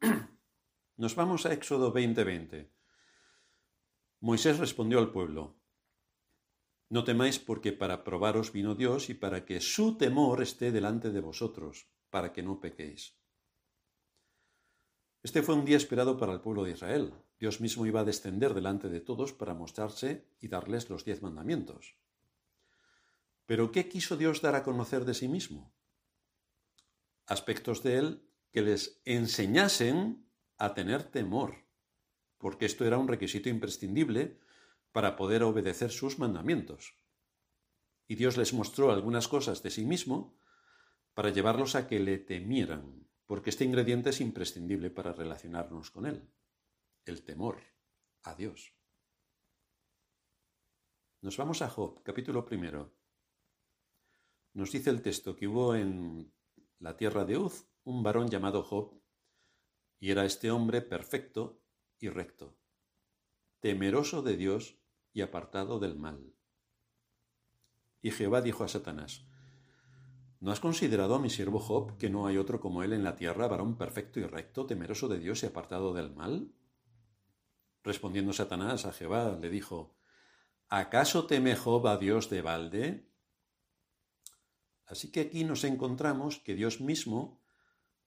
Nos 0.96 1.14
vamos 1.16 1.44
a 1.44 1.52
Éxodo 1.52 1.92
20:20. 1.92 2.72
Moisés 4.20 4.58
respondió 4.58 5.00
al 5.00 5.12
pueblo, 5.12 5.60
No 6.88 7.02
temáis 7.02 7.38
porque 7.38 7.72
para 7.72 8.04
probaros 8.04 8.52
vino 8.52 8.74
Dios 8.74 9.10
y 9.10 9.14
para 9.14 9.44
que 9.44 9.60
su 9.60 9.96
temor 9.96 10.42
esté 10.42 10.70
delante 10.70 11.10
de 11.10 11.20
vosotros, 11.20 11.88
para 12.10 12.32
que 12.32 12.42
no 12.42 12.60
pequéis. 12.60 13.16
Este 15.22 15.42
fue 15.42 15.56
un 15.56 15.64
día 15.64 15.76
esperado 15.76 16.16
para 16.16 16.32
el 16.32 16.40
pueblo 16.40 16.62
de 16.62 16.72
Israel. 16.72 17.12
Dios 17.40 17.60
mismo 17.60 17.84
iba 17.86 18.00
a 18.00 18.04
descender 18.04 18.54
delante 18.54 18.88
de 18.88 19.00
todos 19.00 19.32
para 19.32 19.54
mostrarse 19.54 20.28
y 20.40 20.46
darles 20.46 20.88
los 20.88 21.04
diez 21.04 21.20
mandamientos. 21.22 21.96
Pero 23.44 23.72
¿qué 23.72 23.88
quiso 23.88 24.16
Dios 24.16 24.40
dar 24.40 24.54
a 24.54 24.62
conocer 24.62 25.04
de 25.04 25.14
sí 25.14 25.26
mismo? 25.26 25.74
Aspectos 27.26 27.82
de 27.82 27.98
él 27.98 28.22
que 28.52 28.62
les 28.62 29.00
enseñasen 29.04 30.24
a 30.58 30.74
tener 30.74 31.02
temor, 31.02 31.66
porque 32.38 32.64
esto 32.64 32.84
era 32.84 32.96
un 32.96 33.08
requisito 33.08 33.48
imprescindible 33.48 34.38
para 34.96 35.14
poder 35.14 35.42
obedecer 35.42 35.90
sus 35.90 36.18
mandamientos. 36.18 36.96
Y 38.08 38.14
Dios 38.14 38.38
les 38.38 38.54
mostró 38.54 38.90
algunas 38.90 39.28
cosas 39.28 39.62
de 39.62 39.70
sí 39.70 39.84
mismo 39.84 40.40
para 41.12 41.28
llevarlos 41.28 41.74
a 41.74 41.86
que 41.86 42.00
le 42.00 42.16
temieran, 42.16 43.06
porque 43.26 43.50
este 43.50 43.66
ingrediente 43.66 44.08
es 44.08 44.22
imprescindible 44.22 44.88
para 44.88 45.12
relacionarnos 45.12 45.90
con 45.90 46.06
Él, 46.06 46.32
el 47.04 47.26
temor 47.26 47.60
a 48.22 48.34
Dios. 48.36 48.72
Nos 51.20 51.36
vamos 51.36 51.60
a 51.60 51.68
Job, 51.68 52.02
capítulo 52.02 52.46
primero. 52.46 52.96
Nos 54.54 54.72
dice 54.72 54.88
el 54.88 55.02
texto 55.02 55.36
que 55.36 55.46
hubo 55.46 55.74
en 55.74 56.32
la 56.78 56.96
tierra 56.96 57.26
de 57.26 57.36
Uz 57.36 57.66
un 57.84 58.02
varón 58.02 58.30
llamado 58.30 58.62
Job, 58.62 58.98
y 60.00 60.10
era 60.10 60.24
este 60.24 60.50
hombre 60.50 60.80
perfecto 60.80 61.62
y 61.98 62.08
recto, 62.08 62.58
temeroso 63.60 64.22
de 64.22 64.38
Dios 64.38 64.80
y 65.16 65.22
apartado 65.22 65.80
del 65.80 65.96
mal. 65.96 66.34
Y 68.02 68.10
Jehová 68.10 68.42
dijo 68.42 68.64
a 68.64 68.68
Satanás, 68.68 69.24
¿No 70.40 70.52
has 70.52 70.60
considerado 70.60 71.14
a 71.14 71.18
mi 71.18 71.30
siervo 71.30 71.58
Job 71.58 71.96
que 71.96 72.10
no 72.10 72.26
hay 72.26 72.36
otro 72.36 72.60
como 72.60 72.82
él 72.82 72.92
en 72.92 73.02
la 73.02 73.16
tierra, 73.16 73.48
varón 73.48 73.78
perfecto 73.78 74.20
y 74.20 74.24
recto, 74.24 74.66
temeroso 74.66 75.08
de 75.08 75.18
Dios 75.18 75.42
y 75.42 75.46
apartado 75.46 75.94
del 75.94 76.14
mal? 76.14 76.52
Respondiendo 77.82 78.34
Satanás 78.34 78.84
a 78.84 78.92
Jehová, 78.92 79.38
le 79.40 79.48
dijo, 79.48 79.96
¿acaso 80.68 81.26
teme 81.26 81.56
Job 81.56 81.86
a 81.86 81.96
Dios 81.96 82.28
de 82.28 82.42
balde? 82.42 83.10
Así 84.84 85.10
que 85.10 85.20
aquí 85.20 85.44
nos 85.44 85.64
encontramos 85.64 86.40
que 86.40 86.54
Dios 86.54 86.82
mismo 86.82 87.40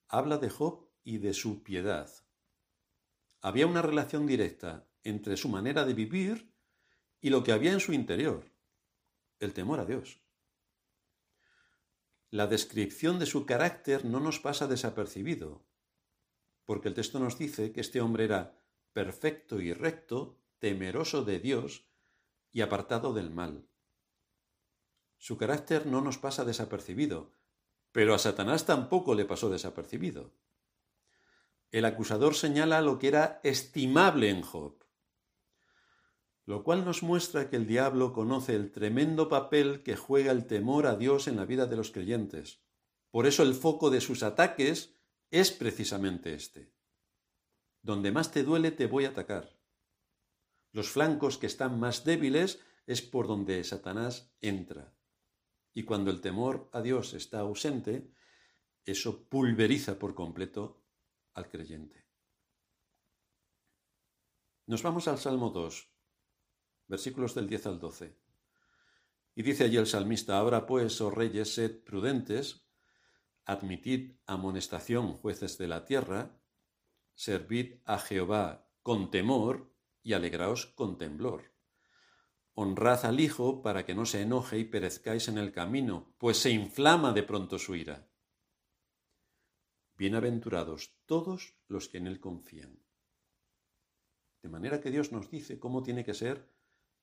habla 0.08 0.38
de 0.38 0.51
Job 0.51 0.88
y 1.04 1.18
de 1.18 1.34
su 1.34 1.63
piedad. 1.63 2.12
Había 3.42 3.66
una 3.66 3.82
relación 3.82 4.28
directa 4.28 4.88
entre 5.04 5.38
su 5.38 5.50
manera 5.50 5.86
de 5.86 5.96
vivir 5.96 6.49
y 7.21 7.29
lo 7.29 7.43
que 7.43 7.51
había 7.51 7.73
en 7.73 7.79
su 7.79 7.93
interior, 7.93 8.51
el 9.39 9.53
temor 9.53 9.79
a 9.79 9.85
Dios. 9.85 10.21
La 12.29 12.47
descripción 12.47 13.19
de 13.19 13.25
su 13.25 13.45
carácter 13.45 14.05
no 14.05 14.19
nos 14.19 14.39
pasa 14.39 14.67
desapercibido, 14.67 15.65
porque 16.65 16.88
el 16.88 16.93
texto 16.93 17.19
nos 17.19 17.38
dice 17.38 17.71
que 17.71 17.81
este 17.81 18.01
hombre 18.01 18.25
era 18.25 18.61
perfecto 18.93 19.59
y 19.59 19.73
recto, 19.73 20.38
temeroso 20.59 21.23
de 21.23 21.39
Dios 21.39 21.88
y 22.51 22.61
apartado 22.61 23.13
del 23.13 23.31
mal. 23.31 23.67
Su 25.17 25.38
carácter 25.38 25.85
no 25.85 26.01
nos 26.01 26.17
pasa 26.17 26.45
desapercibido, 26.45 27.33
pero 27.91 28.13
a 28.13 28.19
Satanás 28.19 28.65
tampoco 28.65 29.15
le 29.15 29.25
pasó 29.25 29.49
desapercibido 29.49 30.33
el 31.71 31.85
acusador 31.85 32.33
señala 32.33 32.81
lo 32.81 32.97
que 32.97 33.09
era 33.09 33.39
estimable 33.43 34.29
en 34.29 34.41
Job, 34.41 34.83
lo 36.50 36.63
cual 36.63 36.84
nos 36.84 37.03
muestra 37.03 37.48
que 37.48 37.58
el 37.58 37.68
diablo 37.68 38.12
conoce 38.12 38.56
el 38.56 38.72
tremendo 38.72 39.29
papel 39.29 39.84
que 39.84 39.96
juega 39.96 40.32
el 40.32 40.48
temor 40.48 40.88
a 40.88 40.96
Dios 40.96 41.27
en 41.27 41.36
la 41.36 41.46
vida 41.46 41.68
de 41.68 41.75
los 41.75 41.91
creyentes. 41.91 42.63
Por 43.12 43.27
eso 43.27 43.44
el 43.44 43.53
foco 43.53 43.91
de 43.91 44.01
sus 44.01 44.24
ataques 44.24 44.98
es 45.29 45.51
precisamente 45.51 46.34
este. 46.34 46.74
Donde 47.84 48.12
más 48.12 48.32
te 48.32 48.41
duele 48.41 48.72
te 48.72 48.88
voy 48.88 49.06
a 49.06 49.10
atacar. 49.10 49.60
Los 50.72 50.89
flancos 50.89 51.38
que 51.38 51.46
están 51.46 51.79
más 51.79 52.03
débiles 52.03 52.60
es 52.88 53.03
por 53.03 53.27
donde 53.27 53.63
Satanás 53.63 54.34
entra. 54.41 54.98
Y 55.75 55.84
cuando 55.84 56.10
el 56.10 56.20
temor 56.20 56.68
a 56.74 56.82
Dios 56.82 57.13
está 57.13 57.41
ausente, 57.41 58.12
eso 58.86 59.29
pulveriza 59.29 60.00
por 60.00 60.15
completo 60.15 60.82
al 61.36 61.48
creyente. 61.48 62.08
Nos 64.65 64.82
vamos 64.82 65.08
al 65.08 65.20
Salmo 65.20 65.51
2, 65.51 65.99
versículos 66.89 67.36
del 67.36 67.48
10 67.48 67.67
al 67.67 67.79
12. 67.79 68.17
Y 69.36 69.43
dice 69.43 69.63
allí 69.63 69.77
el 69.77 69.88
salmista, 69.88 70.38
ahora 70.38 70.65
pues, 70.65 71.00
oh 71.00 71.10
reyes, 71.10 71.53
sed 71.53 71.84
prudentes, 71.84 72.67
admitid 73.46 74.17
amonestación, 74.25 75.13
jueces 75.13 75.58
de 75.58 75.67
la 75.67 75.86
tierra, 75.86 76.41
servid 77.13 77.75
a 77.86 78.00
Jehová 78.00 78.69
con 78.81 79.12
temor 79.12 79.74
y 80.03 80.13
alegraos 80.13 80.65
con 80.65 80.98
temblor. 80.98 81.53
Honrad 82.53 83.05
al 83.05 83.19
Hijo 83.19 83.62
para 83.62 83.86
que 83.86 83.96
no 83.96 84.05
se 84.05 84.22
enoje 84.22 84.60
y 84.60 84.65
perezcáis 84.65 85.29
en 85.29 85.38
el 85.38 85.53
camino, 85.53 86.13
pues 86.17 86.38
se 86.38 86.50
inflama 86.50 87.13
de 87.13 87.24
pronto 87.24 87.58
su 87.60 87.75
ira. 87.75 88.10
Bienaventurados 89.96 90.98
todos 91.05 91.55
los 91.67 91.88
que 91.88 92.00
en 92.00 92.08
Él 92.08 92.19
confían. 92.19 92.84
De 94.41 94.50
manera 94.50 94.81
que 94.81 94.91
Dios 94.91 95.12
nos 95.12 95.29
dice 95.29 95.60
cómo 95.60 95.84
tiene 95.84 96.03
que 96.03 96.13
ser 96.13 96.50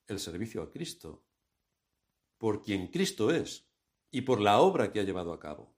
el 0.07 0.19
servicio 0.19 0.63
a 0.63 0.71
Cristo, 0.71 1.25
por 2.39 2.63
quien 2.63 2.89
Cristo 2.89 3.31
es 3.31 3.69
y 4.11 4.23
por 4.23 4.41
la 4.41 4.61
obra 4.61 4.93
que 4.93 5.01
ha 5.01 5.05
llevado 5.05 5.33
a 5.33 5.41
cabo. 5.41 5.77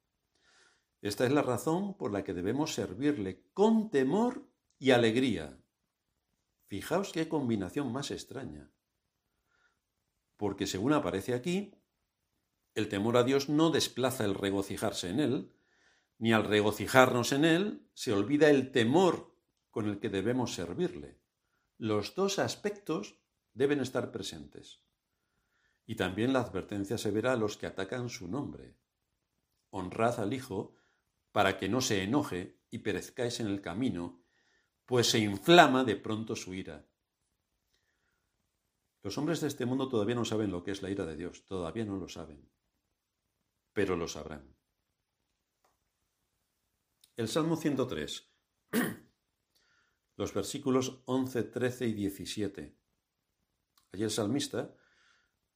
Esta 1.00 1.24
es 1.24 1.32
la 1.32 1.42
razón 1.42 1.96
por 1.96 2.12
la 2.12 2.24
que 2.24 2.34
debemos 2.34 2.74
servirle 2.74 3.44
con 3.52 3.90
temor 3.90 4.48
y 4.78 4.90
alegría. 4.90 5.62
Fijaos 6.66 7.12
qué 7.12 7.28
combinación 7.28 7.92
más 7.92 8.10
extraña. 8.10 8.72
Porque 10.36 10.66
según 10.66 10.92
aparece 10.92 11.34
aquí, 11.34 11.74
el 12.74 12.88
temor 12.88 13.16
a 13.16 13.24
Dios 13.24 13.48
no 13.48 13.70
desplaza 13.70 14.24
el 14.24 14.34
regocijarse 14.34 15.08
en 15.10 15.20
Él, 15.20 15.52
ni 16.18 16.32
al 16.32 16.44
regocijarnos 16.44 17.32
en 17.32 17.44
Él 17.44 17.88
se 17.94 18.12
olvida 18.12 18.50
el 18.50 18.72
temor 18.72 19.34
con 19.70 19.86
el 19.88 20.00
que 20.00 20.08
debemos 20.08 20.54
servirle. 20.54 21.20
Los 21.76 22.14
dos 22.14 22.38
aspectos 22.38 23.17
deben 23.58 23.80
estar 23.80 24.12
presentes. 24.12 24.80
Y 25.84 25.96
también 25.96 26.32
la 26.32 26.40
advertencia 26.40 26.96
severa 26.96 27.32
a 27.32 27.36
los 27.36 27.56
que 27.56 27.66
atacan 27.66 28.08
su 28.08 28.28
nombre. 28.28 28.78
Honrad 29.70 30.20
al 30.20 30.32
Hijo 30.32 30.76
para 31.32 31.58
que 31.58 31.68
no 31.68 31.80
se 31.80 32.04
enoje 32.04 32.60
y 32.70 32.78
perezcáis 32.78 33.40
en 33.40 33.48
el 33.48 33.60
camino, 33.60 34.22
pues 34.86 35.10
se 35.10 35.18
inflama 35.18 35.82
de 35.82 35.96
pronto 35.96 36.36
su 36.36 36.54
ira. 36.54 36.88
Los 39.02 39.18
hombres 39.18 39.40
de 39.40 39.48
este 39.48 39.66
mundo 39.66 39.88
todavía 39.88 40.14
no 40.14 40.24
saben 40.24 40.52
lo 40.52 40.62
que 40.62 40.70
es 40.70 40.80
la 40.80 40.90
ira 40.90 41.04
de 41.04 41.16
Dios, 41.16 41.44
todavía 41.44 41.84
no 41.84 41.96
lo 41.96 42.08
saben, 42.08 42.48
pero 43.72 43.96
lo 43.96 44.06
sabrán. 44.06 44.56
El 47.16 47.28
Salmo 47.28 47.56
103, 47.56 48.32
los 50.16 50.32
versículos 50.32 51.02
11, 51.06 51.42
13 51.42 51.86
y 51.88 51.92
17. 51.94 52.78
Allí 53.92 54.04
el 54.04 54.10
salmista 54.10 54.74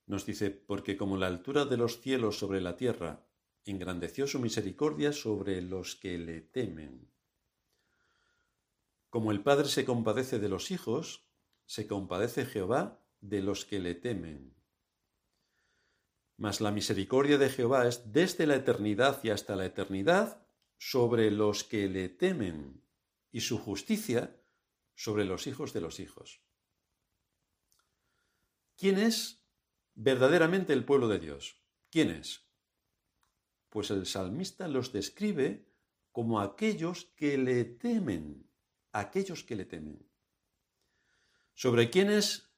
nos 0.06 0.26
dice, 0.26 0.50
porque 0.50 0.96
como 0.96 1.16
la 1.16 1.26
altura 1.26 1.64
de 1.64 1.76
los 1.76 2.00
cielos 2.00 2.38
sobre 2.38 2.60
la 2.60 2.76
tierra, 2.76 3.26
engrandeció 3.64 4.26
su 4.26 4.40
misericordia 4.40 5.12
sobre 5.12 5.62
los 5.62 5.96
que 5.96 6.18
le 6.18 6.40
temen. 6.40 7.10
Como 9.10 9.30
el 9.30 9.42
Padre 9.42 9.68
se 9.68 9.84
compadece 9.84 10.38
de 10.38 10.48
los 10.48 10.70
hijos, 10.70 11.28
se 11.66 11.86
compadece 11.86 12.46
Jehová 12.46 13.04
de 13.20 13.42
los 13.42 13.64
que 13.64 13.78
le 13.78 13.94
temen. 13.94 14.54
Mas 16.36 16.60
la 16.60 16.72
misericordia 16.72 17.38
de 17.38 17.50
Jehová 17.50 17.86
es 17.86 18.12
desde 18.12 18.46
la 18.46 18.56
eternidad 18.56 19.22
y 19.22 19.30
hasta 19.30 19.54
la 19.54 19.66
eternidad 19.66 20.46
sobre 20.78 21.30
los 21.30 21.62
que 21.62 21.88
le 21.88 22.08
temen, 22.08 22.82
y 23.30 23.42
su 23.42 23.58
justicia 23.58 24.36
sobre 24.94 25.24
los 25.24 25.46
hijos 25.46 25.72
de 25.72 25.80
los 25.80 26.00
hijos. 26.00 26.40
¿Quién 28.76 28.98
es 28.98 29.44
verdaderamente 29.94 30.72
el 30.72 30.84
pueblo 30.84 31.08
de 31.08 31.18
Dios? 31.18 31.62
¿Quién 31.90 32.10
es? 32.10 32.44
Pues 33.68 33.90
el 33.90 34.06
salmista 34.06 34.68
los 34.68 34.92
describe 34.92 35.66
como 36.10 36.40
aquellos 36.40 37.06
que 37.16 37.38
le 37.38 37.64
temen, 37.64 38.50
aquellos 38.92 39.44
que 39.44 39.56
le 39.56 39.64
temen. 39.64 40.06
Sobre 41.54 41.90
quienes 41.90 42.50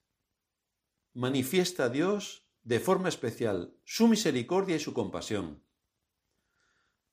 manifiesta 1.12 1.88
Dios 1.88 2.48
de 2.62 2.80
forma 2.80 3.08
especial 3.08 3.76
su 3.84 4.08
misericordia 4.08 4.76
y 4.76 4.80
su 4.80 4.92
compasión. 4.92 5.62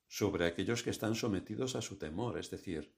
Sobre 0.08 0.46
aquellos 0.46 0.84
que 0.84 0.90
están 0.90 1.16
sometidos 1.16 1.76
a 1.76 1.82
su 1.82 1.98
temor, 1.98 2.38
es 2.38 2.50
decir, 2.50 2.96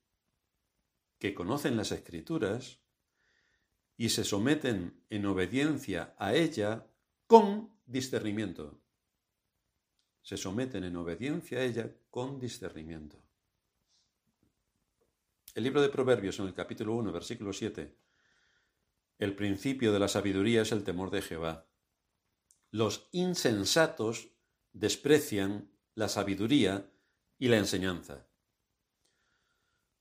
que 1.20 1.34
conocen 1.34 1.78
las 1.78 1.92
escrituras 1.92 2.80
y 3.98 4.10
se 4.10 4.24
someten 4.24 5.04
en 5.10 5.26
obediencia 5.26 6.16
a 6.18 6.34
ella 6.34 6.88
con 7.28 7.78
discernimiento. 7.86 8.82
Se 10.22 10.38
someten 10.38 10.84
en 10.84 10.96
obediencia 10.96 11.60
a 11.60 11.64
ella 11.64 11.92
con 12.10 12.40
discernimiento. 12.40 13.22
El 15.54 15.64
libro 15.64 15.82
de 15.82 15.90
Proverbios 15.90 16.40
en 16.40 16.48
el 16.48 16.54
capítulo 16.54 16.96
1, 16.96 17.12
versículo 17.12 17.54
7. 17.54 17.96
El 19.20 19.36
principio 19.36 19.94
de 19.94 20.00
la 20.00 20.08
sabiduría 20.08 20.64
es 20.64 20.72
el 20.72 20.84
temor 20.84 21.12
de 21.12 21.22
Jehová. 21.22 21.68
Los 22.72 23.08
insensatos 23.12 24.30
desprecian 24.72 25.72
la 25.94 26.10
sabiduría 26.10 26.92
y 27.38 27.50
la 27.50 27.58
enseñanza. 27.58 28.28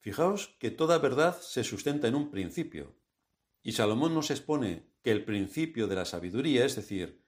Fijaos 0.01 0.57
que 0.59 0.71
toda 0.71 0.99
verdad 0.99 1.39
se 1.41 1.65
sustenta 1.65 2.09
en 2.09 2.15
un 2.15 2.31
principio, 2.31 2.97
y 3.63 3.73
Salomón 3.73 4.15
nos 4.15 4.31
expone 4.31 4.87
que 5.03 5.11
el 5.13 5.25
principio 5.25 5.87
de 5.87 5.97
la 5.97 6.05
sabiduría, 6.05 6.65
es 6.65 6.77
decir, 6.77 7.23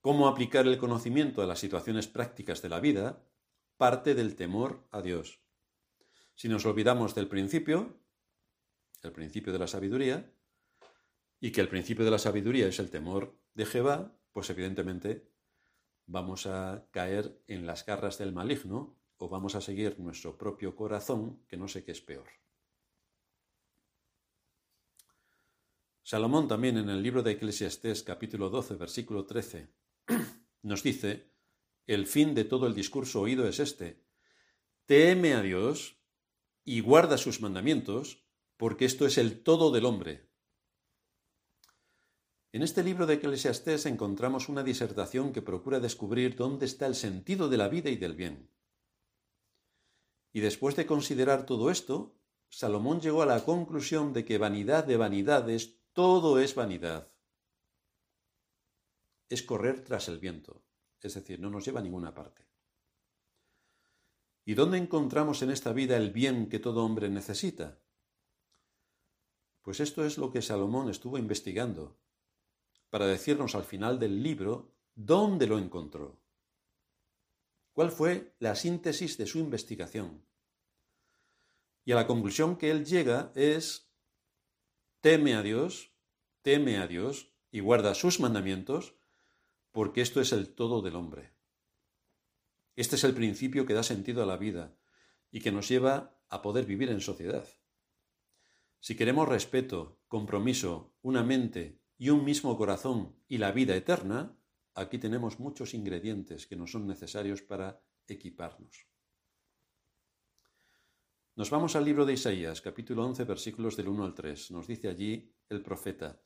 cómo 0.00 0.28
aplicar 0.28 0.66
el 0.66 0.78
conocimiento 0.78 1.42
a 1.42 1.46
las 1.46 1.58
situaciones 1.58 2.08
prácticas 2.08 2.62
de 2.62 2.68
la 2.68 2.80
vida, 2.80 3.24
parte 3.76 4.14
del 4.14 4.36
temor 4.36 4.86
a 4.90 5.02
Dios. 5.02 5.40
Si 6.34 6.48
nos 6.48 6.64
olvidamos 6.66 7.14
del 7.14 7.28
principio, 7.28 8.00
el 9.02 9.12
principio 9.12 9.52
de 9.52 9.58
la 9.58 9.66
sabiduría, 9.66 10.32
y 11.40 11.52
que 11.52 11.60
el 11.60 11.68
principio 11.68 12.04
de 12.04 12.10
la 12.10 12.18
sabiduría 12.18 12.66
es 12.66 12.78
el 12.78 12.90
temor 12.90 13.38
de 13.54 13.66
Jehová, 13.66 14.16
pues 14.32 14.50
evidentemente 14.50 15.30
vamos 16.06 16.46
a 16.46 16.86
caer 16.90 17.42
en 17.46 17.66
las 17.66 17.86
garras 17.86 18.18
del 18.18 18.32
maligno 18.32 18.98
o 19.16 19.28
vamos 19.28 19.54
a 19.54 19.60
seguir 19.60 19.98
nuestro 19.98 20.36
propio 20.36 20.74
corazón, 20.74 21.42
que 21.46 21.56
no 21.56 21.68
sé 21.68 21.84
qué 21.84 21.92
es 21.92 22.00
peor. 22.00 22.26
Salomón 26.02 26.48
también 26.48 26.78
en 26.78 26.88
el 26.88 27.02
libro 27.02 27.22
de 27.22 27.32
Eclesiastés 27.32 28.02
capítulo 28.02 28.48
12 28.48 28.74
versículo 28.74 29.26
13 29.26 29.68
nos 30.62 30.82
dice, 30.82 31.30
el 31.86 32.06
fin 32.06 32.34
de 32.34 32.44
todo 32.44 32.66
el 32.66 32.74
discurso 32.74 33.20
oído 33.20 33.46
es 33.46 33.60
este, 33.60 34.02
teme 34.86 35.34
a 35.34 35.42
Dios 35.42 35.98
y 36.64 36.80
guarda 36.80 37.18
sus 37.18 37.40
mandamientos, 37.40 38.24
porque 38.56 38.84
esto 38.84 39.06
es 39.06 39.18
el 39.18 39.42
todo 39.42 39.70
del 39.70 39.84
hombre. 39.84 40.28
En 42.52 42.62
este 42.62 42.82
libro 42.82 43.06
de 43.06 43.14
Eclesiastés 43.14 43.86
encontramos 43.86 44.48
una 44.48 44.62
disertación 44.62 45.32
que 45.32 45.42
procura 45.42 45.80
descubrir 45.80 46.34
dónde 46.34 46.66
está 46.66 46.86
el 46.86 46.94
sentido 46.94 47.48
de 47.48 47.56
la 47.56 47.68
vida 47.68 47.90
y 47.90 47.96
del 47.96 48.14
bien. 48.14 48.50
Y 50.32 50.40
después 50.40 50.76
de 50.76 50.86
considerar 50.86 51.46
todo 51.46 51.70
esto, 51.70 52.16
Salomón 52.48 53.00
llegó 53.00 53.22
a 53.22 53.26
la 53.26 53.44
conclusión 53.44 54.12
de 54.12 54.24
que 54.24 54.38
vanidad 54.38 54.84
de 54.84 54.96
vanidades 54.96 55.79
todo 55.92 56.38
es 56.38 56.54
vanidad. 56.54 57.10
Es 59.28 59.42
correr 59.42 59.84
tras 59.84 60.08
el 60.08 60.18
viento, 60.18 60.62
es 61.00 61.14
decir, 61.14 61.40
no 61.40 61.50
nos 61.50 61.64
lleva 61.64 61.80
a 61.80 61.82
ninguna 61.82 62.14
parte. 62.14 62.46
¿Y 64.44 64.54
dónde 64.54 64.78
encontramos 64.78 65.42
en 65.42 65.50
esta 65.50 65.72
vida 65.72 65.96
el 65.96 66.10
bien 66.10 66.48
que 66.48 66.58
todo 66.58 66.84
hombre 66.84 67.08
necesita? 67.08 67.80
Pues 69.62 69.80
esto 69.80 70.04
es 70.04 70.18
lo 70.18 70.30
que 70.30 70.42
Salomón 70.42 70.88
estuvo 70.88 71.18
investigando, 71.18 71.98
para 72.88 73.06
decirnos 73.06 73.54
al 73.54 73.64
final 73.64 73.98
del 73.98 74.22
libro 74.22 74.74
dónde 74.94 75.46
lo 75.46 75.58
encontró. 75.58 76.20
¿Cuál 77.72 77.92
fue 77.92 78.34
la 78.40 78.56
síntesis 78.56 79.16
de 79.18 79.26
su 79.26 79.38
investigación? 79.38 80.24
Y 81.84 81.92
a 81.92 81.96
la 81.96 82.06
conclusión 82.06 82.56
que 82.56 82.70
él 82.70 82.84
llega 82.84 83.32
es, 83.34 83.89
teme 85.00 85.34
a 85.34 85.42
Dios 85.42 85.90
teme 86.42 86.78
a 86.78 86.86
Dios 86.86 87.32
y 87.50 87.60
guarda 87.60 87.94
sus 87.94 88.20
mandamientos, 88.20 88.96
porque 89.72 90.00
esto 90.00 90.20
es 90.20 90.32
el 90.32 90.54
todo 90.54 90.82
del 90.82 90.96
hombre. 90.96 91.34
Este 92.76 92.96
es 92.96 93.04
el 93.04 93.14
principio 93.14 93.66
que 93.66 93.74
da 93.74 93.82
sentido 93.82 94.22
a 94.22 94.26
la 94.26 94.36
vida 94.36 94.76
y 95.30 95.40
que 95.40 95.52
nos 95.52 95.68
lleva 95.68 96.18
a 96.28 96.42
poder 96.42 96.64
vivir 96.64 96.90
en 96.90 97.00
sociedad. 97.00 97.46
Si 98.80 98.96
queremos 98.96 99.28
respeto, 99.28 100.00
compromiso, 100.08 100.94
una 101.02 101.22
mente 101.22 101.82
y 101.98 102.08
un 102.08 102.24
mismo 102.24 102.56
corazón 102.56 103.16
y 103.28 103.38
la 103.38 103.52
vida 103.52 103.76
eterna, 103.76 104.38
aquí 104.74 104.98
tenemos 104.98 105.38
muchos 105.38 105.74
ingredientes 105.74 106.46
que 106.46 106.56
nos 106.56 106.72
son 106.72 106.86
necesarios 106.86 107.42
para 107.42 107.82
equiparnos. 108.06 108.86
Nos 111.40 111.48
vamos 111.48 111.74
al 111.74 111.86
libro 111.86 112.04
de 112.04 112.12
Isaías, 112.12 112.60
capítulo 112.60 113.02
11, 113.06 113.24
versículos 113.24 113.74
del 113.74 113.88
1 113.88 114.04
al 114.04 114.14
3. 114.14 114.50
Nos 114.50 114.66
dice 114.66 114.88
allí 114.88 115.34
el 115.48 115.62
profeta, 115.62 116.20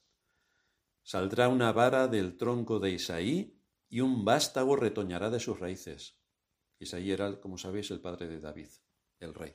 Saldrá 1.04 1.48
una 1.48 1.70
vara 1.70 2.08
del 2.08 2.36
tronco 2.36 2.80
de 2.80 2.90
Isaí 2.90 3.56
y 3.88 4.00
un 4.00 4.24
vástago 4.24 4.74
retoñará 4.74 5.30
de 5.30 5.38
sus 5.38 5.60
raíces. 5.60 6.18
Isaí 6.80 7.12
era, 7.12 7.40
como 7.40 7.58
sabéis, 7.58 7.92
el 7.92 8.00
padre 8.00 8.26
de 8.26 8.40
David, 8.40 8.66
el 9.20 9.34
rey. 9.34 9.54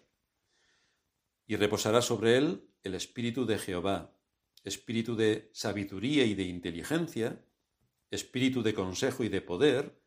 Y 1.45 1.57
reposará 1.57 2.01
sobre 2.01 2.37
él 2.37 2.71
el 2.81 2.95
espíritu 2.95 3.45
de 3.45 3.59
Jehová, 3.59 4.17
espíritu 4.63 5.17
de 5.17 5.49
sabiduría 5.53 6.23
y 6.23 6.35
de 6.35 6.43
inteligencia, 6.43 7.45
espíritu 8.09 8.63
de 8.63 8.73
consejo 8.73 9.25
y 9.25 9.27
de 9.27 9.41
poder, 9.41 10.01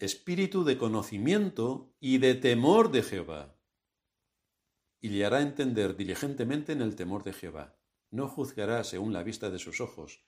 espíritu 0.00 0.64
de 0.64 0.76
conocimiento 0.76 1.94
y 2.00 2.18
de 2.18 2.34
temor 2.34 2.90
de 2.90 3.04
Jehová. 3.04 3.55
Y 5.06 5.08
le 5.08 5.24
hará 5.24 5.40
entender 5.40 5.96
diligentemente 5.96 6.72
en 6.72 6.82
el 6.82 6.96
temor 6.96 7.22
de 7.22 7.32
Jehová. 7.32 7.78
No 8.10 8.26
juzgará 8.26 8.82
según 8.82 9.12
la 9.12 9.22
vista 9.22 9.50
de 9.50 9.60
sus 9.60 9.80
ojos, 9.80 10.24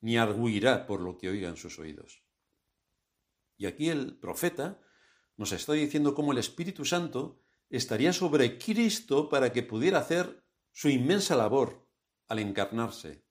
ni 0.00 0.16
arguirá 0.16 0.86
por 0.86 1.02
lo 1.02 1.18
que 1.18 1.28
oigan 1.28 1.58
sus 1.58 1.78
oídos. 1.78 2.22
Y 3.58 3.66
aquí 3.66 3.90
el 3.90 4.16
profeta 4.16 4.80
nos 5.36 5.52
está 5.52 5.74
diciendo 5.74 6.14
cómo 6.14 6.32
el 6.32 6.38
Espíritu 6.38 6.86
Santo 6.86 7.42
estaría 7.68 8.14
sobre 8.14 8.56
Cristo 8.56 9.28
para 9.28 9.52
que 9.52 9.62
pudiera 9.62 9.98
hacer 9.98 10.42
su 10.72 10.88
inmensa 10.88 11.36
labor 11.36 11.86
al 12.26 12.38
encarnarse. 12.38 13.22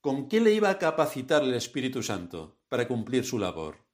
¿Con 0.00 0.30
qué 0.30 0.40
le 0.40 0.54
iba 0.54 0.70
a 0.70 0.78
capacitar 0.78 1.42
el 1.42 1.52
Espíritu 1.52 2.02
Santo 2.02 2.58
para 2.70 2.88
cumplir 2.88 3.22
su 3.22 3.38
labor? 3.38 3.86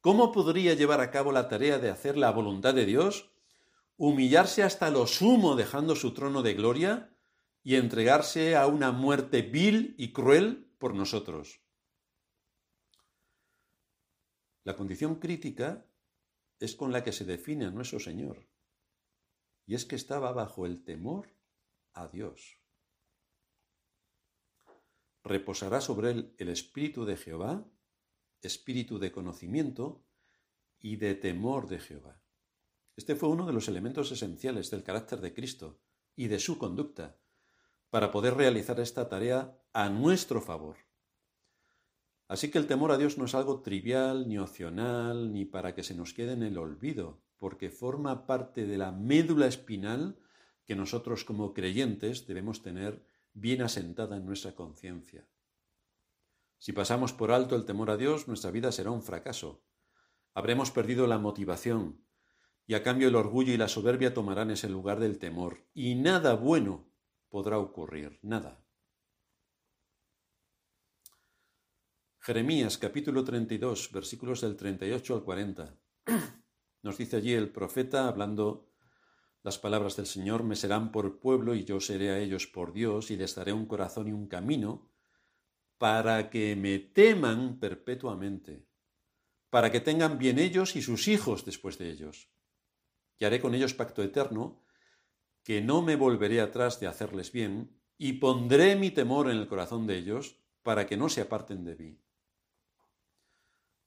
¿Cómo 0.00 0.32
podría 0.32 0.72
llevar 0.72 1.02
a 1.02 1.10
cabo 1.10 1.32
la 1.32 1.50
tarea 1.50 1.78
de 1.78 1.90
hacer 1.90 2.16
la 2.16 2.30
voluntad 2.30 2.72
de 2.72 2.86
Dios? 2.86 3.30
Humillarse 3.98 4.62
hasta 4.62 4.90
lo 4.90 5.08
sumo 5.08 5.56
dejando 5.56 5.96
su 5.96 6.14
trono 6.14 6.42
de 6.42 6.54
gloria 6.54 7.12
y 7.64 7.74
entregarse 7.74 8.54
a 8.54 8.68
una 8.68 8.92
muerte 8.92 9.42
vil 9.42 9.96
y 9.98 10.12
cruel 10.12 10.72
por 10.78 10.94
nosotros. 10.94 11.60
La 14.62 14.76
condición 14.76 15.16
crítica 15.16 15.84
es 16.60 16.76
con 16.76 16.92
la 16.92 17.02
que 17.02 17.12
se 17.12 17.24
define 17.24 17.64
a 17.64 17.70
nuestro 17.70 17.98
Señor, 17.98 18.46
y 19.66 19.74
es 19.74 19.84
que 19.84 19.96
estaba 19.96 20.32
bajo 20.32 20.64
el 20.64 20.84
temor 20.84 21.34
a 21.92 22.06
Dios. 22.06 22.56
Reposará 25.24 25.80
sobre 25.80 26.12
él 26.12 26.34
el 26.38 26.50
espíritu 26.50 27.04
de 27.04 27.16
Jehová, 27.16 27.66
espíritu 28.42 29.00
de 29.00 29.10
conocimiento 29.10 30.04
y 30.78 30.96
de 30.96 31.16
temor 31.16 31.66
de 31.66 31.80
Jehová. 31.80 32.22
Este 32.98 33.14
fue 33.14 33.28
uno 33.28 33.46
de 33.46 33.52
los 33.52 33.68
elementos 33.68 34.10
esenciales 34.10 34.72
del 34.72 34.82
carácter 34.82 35.20
de 35.20 35.32
Cristo 35.32 35.78
y 36.16 36.26
de 36.26 36.40
su 36.40 36.58
conducta 36.58 37.16
para 37.90 38.10
poder 38.10 38.34
realizar 38.34 38.80
esta 38.80 39.08
tarea 39.08 39.56
a 39.72 39.88
nuestro 39.88 40.40
favor. 40.40 40.78
Así 42.26 42.50
que 42.50 42.58
el 42.58 42.66
temor 42.66 42.90
a 42.90 42.98
Dios 42.98 43.16
no 43.16 43.26
es 43.26 43.36
algo 43.36 43.60
trivial, 43.62 44.28
ni 44.28 44.36
opcional, 44.36 45.32
ni 45.32 45.44
para 45.44 45.76
que 45.76 45.84
se 45.84 45.94
nos 45.94 46.12
quede 46.12 46.32
en 46.32 46.42
el 46.42 46.58
olvido, 46.58 47.22
porque 47.36 47.70
forma 47.70 48.26
parte 48.26 48.66
de 48.66 48.78
la 48.78 48.90
médula 48.90 49.46
espinal 49.46 50.18
que 50.64 50.74
nosotros 50.74 51.24
como 51.24 51.54
creyentes 51.54 52.26
debemos 52.26 52.62
tener 52.62 53.04
bien 53.32 53.62
asentada 53.62 54.16
en 54.16 54.26
nuestra 54.26 54.56
conciencia. 54.56 55.24
Si 56.58 56.72
pasamos 56.72 57.12
por 57.12 57.30
alto 57.30 57.54
el 57.54 57.64
temor 57.64 57.90
a 57.90 57.96
Dios, 57.96 58.26
nuestra 58.26 58.50
vida 58.50 58.72
será 58.72 58.90
un 58.90 59.02
fracaso. 59.02 59.62
Habremos 60.34 60.72
perdido 60.72 61.06
la 61.06 61.20
motivación, 61.20 62.07
y 62.68 62.74
a 62.74 62.82
cambio 62.82 63.08
el 63.08 63.16
orgullo 63.16 63.54
y 63.54 63.56
la 63.56 63.66
soberbia 63.66 64.12
tomarán 64.12 64.50
ese 64.50 64.68
lugar 64.68 65.00
del 65.00 65.18
temor, 65.18 65.64
y 65.72 65.94
nada 65.94 66.34
bueno 66.34 66.86
podrá 67.30 67.58
ocurrir, 67.58 68.18
nada. 68.20 68.62
Jeremías 72.20 72.76
capítulo 72.76 73.24
32, 73.24 73.90
versículos 73.90 74.42
del 74.42 74.54
38 74.54 75.14
al 75.14 75.24
40. 75.24 75.78
Nos 76.82 76.98
dice 76.98 77.16
allí 77.16 77.32
el 77.32 77.50
profeta 77.50 78.06
hablando 78.06 78.68
las 79.42 79.56
palabras 79.56 79.96
del 79.96 80.04
Señor, 80.06 80.44
me 80.44 80.54
serán 80.54 80.92
por 80.92 81.20
pueblo 81.20 81.54
y 81.54 81.64
yo 81.64 81.80
seré 81.80 82.10
a 82.10 82.18
ellos 82.18 82.46
por 82.46 82.74
Dios 82.74 83.10
y 83.10 83.16
les 83.16 83.34
daré 83.34 83.54
un 83.54 83.64
corazón 83.64 84.08
y 84.08 84.12
un 84.12 84.28
camino 84.28 84.90
para 85.78 86.28
que 86.28 86.54
me 86.54 86.78
teman 86.78 87.58
perpetuamente, 87.60 88.66
para 89.48 89.72
que 89.72 89.80
tengan 89.80 90.18
bien 90.18 90.38
ellos 90.38 90.76
y 90.76 90.82
sus 90.82 91.08
hijos 91.08 91.46
después 91.46 91.78
de 91.78 91.90
ellos 91.90 92.28
y 93.18 93.24
haré 93.24 93.40
con 93.40 93.54
ellos 93.54 93.74
pacto 93.74 94.02
eterno, 94.02 94.62
que 95.42 95.60
no 95.60 95.82
me 95.82 95.96
volveré 95.96 96.40
atrás 96.40 96.80
de 96.80 96.86
hacerles 96.86 97.32
bien, 97.32 97.80
y 97.96 98.14
pondré 98.14 98.76
mi 98.76 98.90
temor 98.90 99.30
en 99.30 99.38
el 99.38 99.48
corazón 99.48 99.86
de 99.86 99.96
ellos, 99.96 100.36
para 100.62 100.86
que 100.86 100.96
no 100.96 101.08
se 101.08 101.20
aparten 101.20 101.64
de 101.64 101.76
mí. 101.76 102.00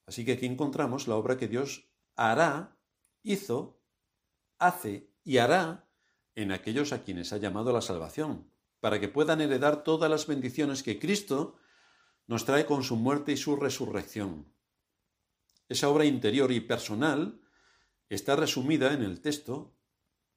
Así 0.06 0.26
que 0.26 0.34
aquí 0.34 0.46
encontramos 0.46 1.08
la 1.08 1.16
obra 1.16 1.38
que 1.38 1.48
Dios 1.48 1.90
hará, 2.16 2.78
hizo, 3.24 3.82
hace 4.58 5.10
y 5.24 5.38
hará 5.38 5.88
en 6.36 6.52
aquellos 6.52 6.92
a 6.92 7.04
quienes 7.04 7.34
ha 7.34 7.38
llamado 7.38 7.70
a 7.70 7.74
la 7.74 7.82
salvación, 7.82 8.52
para 8.80 9.00
que 9.00 9.08
puedan 9.08 9.42
heredar 9.42 9.84
todas 9.84 10.10
las 10.10 10.28
bendiciones 10.28 10.84
que 10.84 11.00
Cristo 11.00 11.56
nos 12.28 12.46
trae 12.46 12.66
con 12.66 12.84
su 12.84 12.96
muerte 12.96 13.32
y 13.34 13.38
su 13.38 13.56
resurrección. 13.56 14.52
Esa 15.70 15.90
obra 15.90 16.06
interior 16.06 16.52
y 16.52 16.60
personal 16.60 17.41
está 18.16 18.36
resumida 18.36 18.94
en 18.94 19.04
el 19.04 19.22
texto 19.22 19.74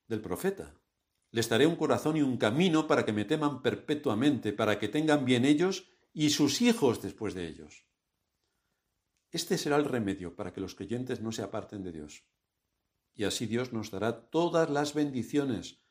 del 0.07 0.21
profeta. 0.21 0.81
Les 1.31 1.49
daré 1.49 1.67
un 1.67 1.75
corazón 1.75 2.17
y 2.17 2.23
un 2.23 2.37
camino 2.37 2.87
para 2.87 3.05
que 3.05 3.13
me 3.13 3.25
teman 3.25 3.63
perpetuamente, 3.63 4.53
para 4.53 4.79
que 4.79 4.89
tengan 4.89 5.25
bien 5.25 5.45
ellos 5.45 5.89
y 6.13 6.31
sus 6.31 6.63
hijos 6.63 7.03
después 7.03 7.35
de 7.35 7.49
ellos. 7.49 7.85
Este 9.33 9.59
será 9.59 9.77
el 9.77 9.87
remedio 9.87 10.37
para 10.37 10.53
que 10.53 10.61
los 10.61 10.77
creyentes 10.77 11.21
no 11.21 11.33
se 11.33 11.43
aparten 11.43 11.83
de 11.83 11.91
Dios. 11.91 12.25
Y 13.13 13.25
así 13.25 13.47
Dios 13.47 13.73
nos 13.73 13.91
dará 13.91 14.31
todas 14.31 14.71
las 14.71 14.95
bendiciones 14.95 15.83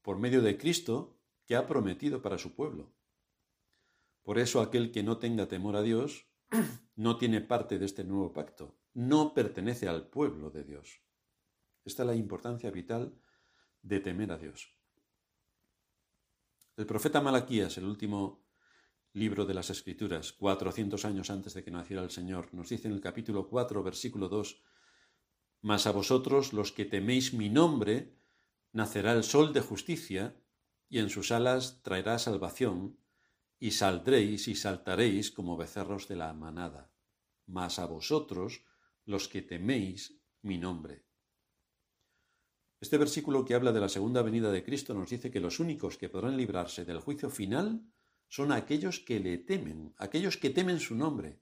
por 0.00 0.18
medio 0.18 0.40
de 0.40 0.56
Cristo 0.56 1.20
que 1.44 1.56
ha 1.56 1.66
prometido 1.66 2.22
para 2.22 2.38
su 2.38 2.54
pueblo. 2.54 2.94
Por 4.22 4.38
eso 4.38 4.62
aquel 4.62 4.90
que 4.90 5.02
no 5.02 5.18
tenga 5.18 5.46
temor 5.46 5.76
a 5.76 5.82
Dios 5.82 6.26
no 6.96 7.18
tiene 7.18 7.42
parte 7.42 7.78
de 7.78 7.84
este 7.84 8.02
nuevo 8.02 8.32
pacto, 8.32 8.78
no 8.94 9.34
pertenece 9.34 9.88
al 9.88 10.08
pueblo 10.08 10.50
de 10.50 10.64
Dios. 10.64 11.00
Esta 11.84 12.02
es 12.02 12.06
la 12.06 12.14
importancia 12.14 12.70
vital 12.70 13.18
de 13.82 14.00
temer 14.00 14.32
a 14.32 14.38
Dios. 14.38 14.76
El 16.76 16.86
profeta 16.86 17.20
Malaquías, 17.20 17.76
el 17.78 17.84
último 17.84 18.46
libro 19.14 19.44
de 19.44 19.54
las 19.54 19.70
Escrituras, 19.70 20.32
400 20.32 21.04
años 21.04 21.30
antes 21.30 21.54
de 21.54 21.62
que 21.62 21.70
naciera 21.70 22.02
el 22.02 22.10
Señor, 22.10 22.52
nos 22.54 22.70
dice 22.70 22.88
en 22.88 22.94
el 22.94 23.00
capítulo 23.00 23.48
4, 23.48 23.82
versículo 23.82 24.28
2, 24.28 24.62
Mas 25.60 25.86
a 25.86 25.92
vosotros, 25.92 26.52
los 26.52 26.72
que 26.72 26.84
teméis 26.84 27.34
mi 27.34 27.50
nombre, 27.50 28.16
nacerá 28.72 29.12
el 29.12 29.22
sol 29.22 29.52
de 29.52 29.60
justicia, 29.60 30.36
y 30.88 30.98
en 30.98 31.10
sus 31.10 31.30
alas 31.30 31.82
traerá 31.82 32.18
salvación, 32.18 32.98
y 33.58 33.72
saldréis 33.72 34.48
y 34.48 34.54
saltaréis 34.54 35.30
como 35.30 35.56
becerros 35.56 36.08
de 36.08 36.16
la 36.16 36.32
manada. 36.32 36.90
Mas 37.46 37.78
a 37.78 37.86
vosotros, 37.86 38.64
los 39.04 39.28
que 39.28 39.42
teméis 39.42 40.20
mi 40.42 40.58
nombre. 40.58 41.04
Este 42.80 42.98
versículo 42.98 43.44
que 43.44 43.54
habla 43.54 43.72
de 43.72 43.80
la 43.80 43.88
segunda 43.88 44.22
venida 44.22 44.50
de 44.50 44.64
Cristo 44.64 44.92
nos 44.92 45.10
dice 45.10 45.30
que 45.30 45.40
los 45.40 45.60
únicos 45.60 45.96
que 45.98 46.08
podrán 46.08 46.36
librarse 46.36 46.84
del 46.84 46.98
juicio 46.98 47.30
final 47.30 47.86
son 48.28 48.50
aquellos 48.50 48.98
que 48.98 49.20
le 49.20 49.38
temen, 49.38 49.94
aquellos 49.98 50.36
que 50.36 50.50
temen 50.50 50.80
su 50.80 50.96
nombre. 50.96 51.40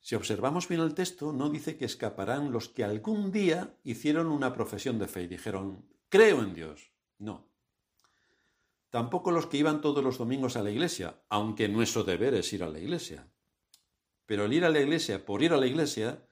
Si 0.00 0.14
observamos 0.14 0.68
bien 0.68 0.82
el 0.82 0.94
texto, 0.94 1.32
no 1.32 1.48
dice 1.48 1.76
que 1.76 1.84
escaparán 1.84 2.52
los 2.52 2.68
que 2.68 2.84
algún 2.84 3.32
día 3.32 3.78
hicieron 3.82 4.28
una 4.28 4.52
profesión 4.52 4.98
de 4.98 5.08
fe 5.08 5.22
y 5.22 5.26
dijeron, 5.26 5.88
creo 6.08 6.42
en 6.42 6.54
Dios. 6.54 6.92
No. 7.18 7.48
Tampoco 8.90 9.30
los 9.30 9.46
que 9.46 9.56
iban 9.56 9.80
todos 9.80 10.04
los 10.04 10.18
domingos 10.18 10.56
a 10.56 10.62
la 10.62 10.70
iglesia, 10.70 11.22
aunque 11.28 11.68
nuestro 11.68 12.04
deber 12.04 12.34
es 12.34 12.52
ir 12.52 12.62
a 12.62 12.68
la 12.68 12.78
iglesia. 12.78 13.32
Pero 14.26 14.44
el 14.44 14.52
ir 14.52 14.64
a 14.64 14.70
la 14.70 14.80
iglesia 14.80 15.24
por 15.24 15.42
ir 15.42 15.52
a 15.52 15.56
la 15.56 15.66
iglesia 15.66 16.28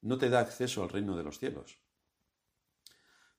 no 0.00 0.18
te 0.18 0.28
da 0.28 0.40
acceso 0.40 0.82
al 0.82 0.90
reino 0.90 1.16
de 1.16 1.24
los 1.24 1.38
cielos. 1.38 1.80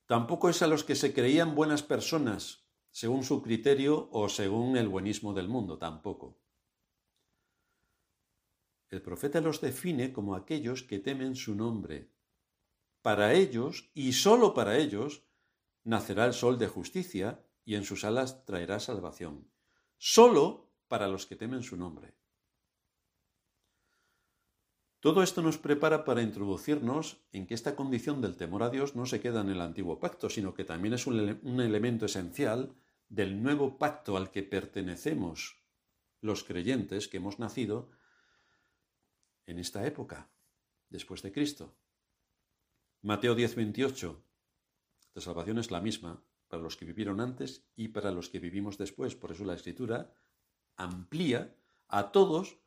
Tampoco 0.06 0.50
es 0.50 0.62
a 0.62 0.67
los 0.67 0.84
que 0.84 0.95
se 0.95 1.13
creían 1.13 1.56
buenas 1.56 1.84
personas, 1.84 2.67
según 2.89 3.24
su 3.24 3.41
criterio 3.41 4.10
o 4.12 4.28
según 4.28 4.76
el 4.76 4.88
buenismo 4.88 5.34
del 5.34 5.48
mundo, 5.48 5.78
tampoco. 5.78 6.41
El 8.89 9.04
profeta 9.04 9.39
los 9.39 9.62
define 9.62 10.12
como 10.12 10.34
aquellos 10.34 10.82
que 10.82 10.98
temen 10.98 11.36
su 11.36 11.54
nombre. 11.54 12.12
Para 13.04 13.34
ellos, 13.34 13.91
y 13.93 14.13
sólo 14.13 14.56
para 14.56 14.78
ellos, 14.78 15.24
nacerá 15.84 16.26
el 16.26 16.34
sol 16.34 16.58
de 16.58 16.67
justicia 16.67 17.45
y 17.63 17.76
en 17.76 17.86
sus 17.86 18.04
alas 18.04 18.45
traerá 18.45 18.80
salvación. 18.80 19.52
Sólo 19.98 20.74
para 20.88 21.08
los 21.08 21.28
que 21.28 21.36
temen 21.36 21.62
su 21.62 21.78
nombre. 21.78 22.18
Todo 25.00 25.24
esto 25.24 25.42
nos 25.42 25.58
prepara 25.58 26.04
para 26.04 26.22
introducirnos 26.22 27.22
en 27.32 27.48
que 27.48 27.54
esta 27.54 27.76
condición 27.76 28.20
del 28.20 28.36
temor 28.36 28.64
a 28.64 28.70
Dios 28.70 28.96
no 28.96 29.06
se 29.06 29.22
queda 29.22 29.40
en 29.40 29.50
el 29.50 29.62
antiguo 29.62 29.98
pacto, 29.98 30.30
sino 30.30 30.54
que 30.54 30.66
también 30.66 30.94
es 30.94 31.08
un, 31.08 31.62
elemento 31.62 32.06
esencial 32.06 32.76
del 33.08 33.42
nuevo 33.42 33.78
pacto 33.78 34.18
al 34.18 34.30
que 34.30 34.44
pertenecemos 34.44 35.64
los 36.20 36.44
creyentes 36.44 37.08
que 37.08 37.18
hemos 37.18 37.40
nacido 37.40 37.92
en 39.46 39.58
esta 39.58 39.88
época, 39.88 40.30
después 40.90 41.22
de 41.22 41.32
Cristo. 41.32 41.78
Mateo 43.02 43.36
10, 43.36 43.56
28. 43.56 44.22
La 45.14 45.22
salvación 45.22 45.60
es 45.60 45.72
la 45.72 45.80
misma 45.80 46.22
para 46.50 46.62
los 46.62 46.76
que 46.76 46.84
vivieron 46.84 47.22
antes 47.22 47.66
y 47.78 47.88
para 47.88 48.12
los 48.12 48.28
que 48.28 48.40
vivimos 48.40 48.78
después. 48.78 49.16
Por 49.16 49.32
eso 49.32 49.46
la 49.46 49.54
Escritura 49.54 50.14
amplía 50.76 51.56
a 51.88 52.12
todos 52.12 52.58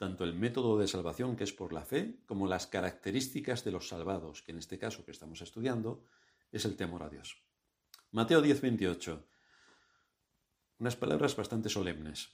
tanto 0.00 0.24
el 0.24 0.32
método 0.32 0.78
de 0.78 0.88
salvación, 0.88 1.36
que 1.36 1.44
es 1.44 1.52
por 1.52 1.74
la 1.74 1.84
fe, 1.84 2.16
como 2.24 2.46
las 2.46 2.66
características 2.66 3.64
de 3.64 3.70
los 3.70 3.88
salvados, 3.88 4.40
que 4.40 4.52
en 4.52 4.56
este 4.56 4.78
caso 4.78 5.04
que 5.04 5.10
estamos 5.10 5.42
estudiando 5.42 6.06
es 6.50 6.64
el 6.64 6.74
temor 6.74 7.02
a 7.02 7.10
Dios. 7.10 7.36
Mateo 8.10 8.40
10, 8.40 8.62
28. 8.62 9.28
Unas 10.78 10.96
palabras 10.96 11.36
bastante 11.36 11.68
solemnes. 11.68 12.30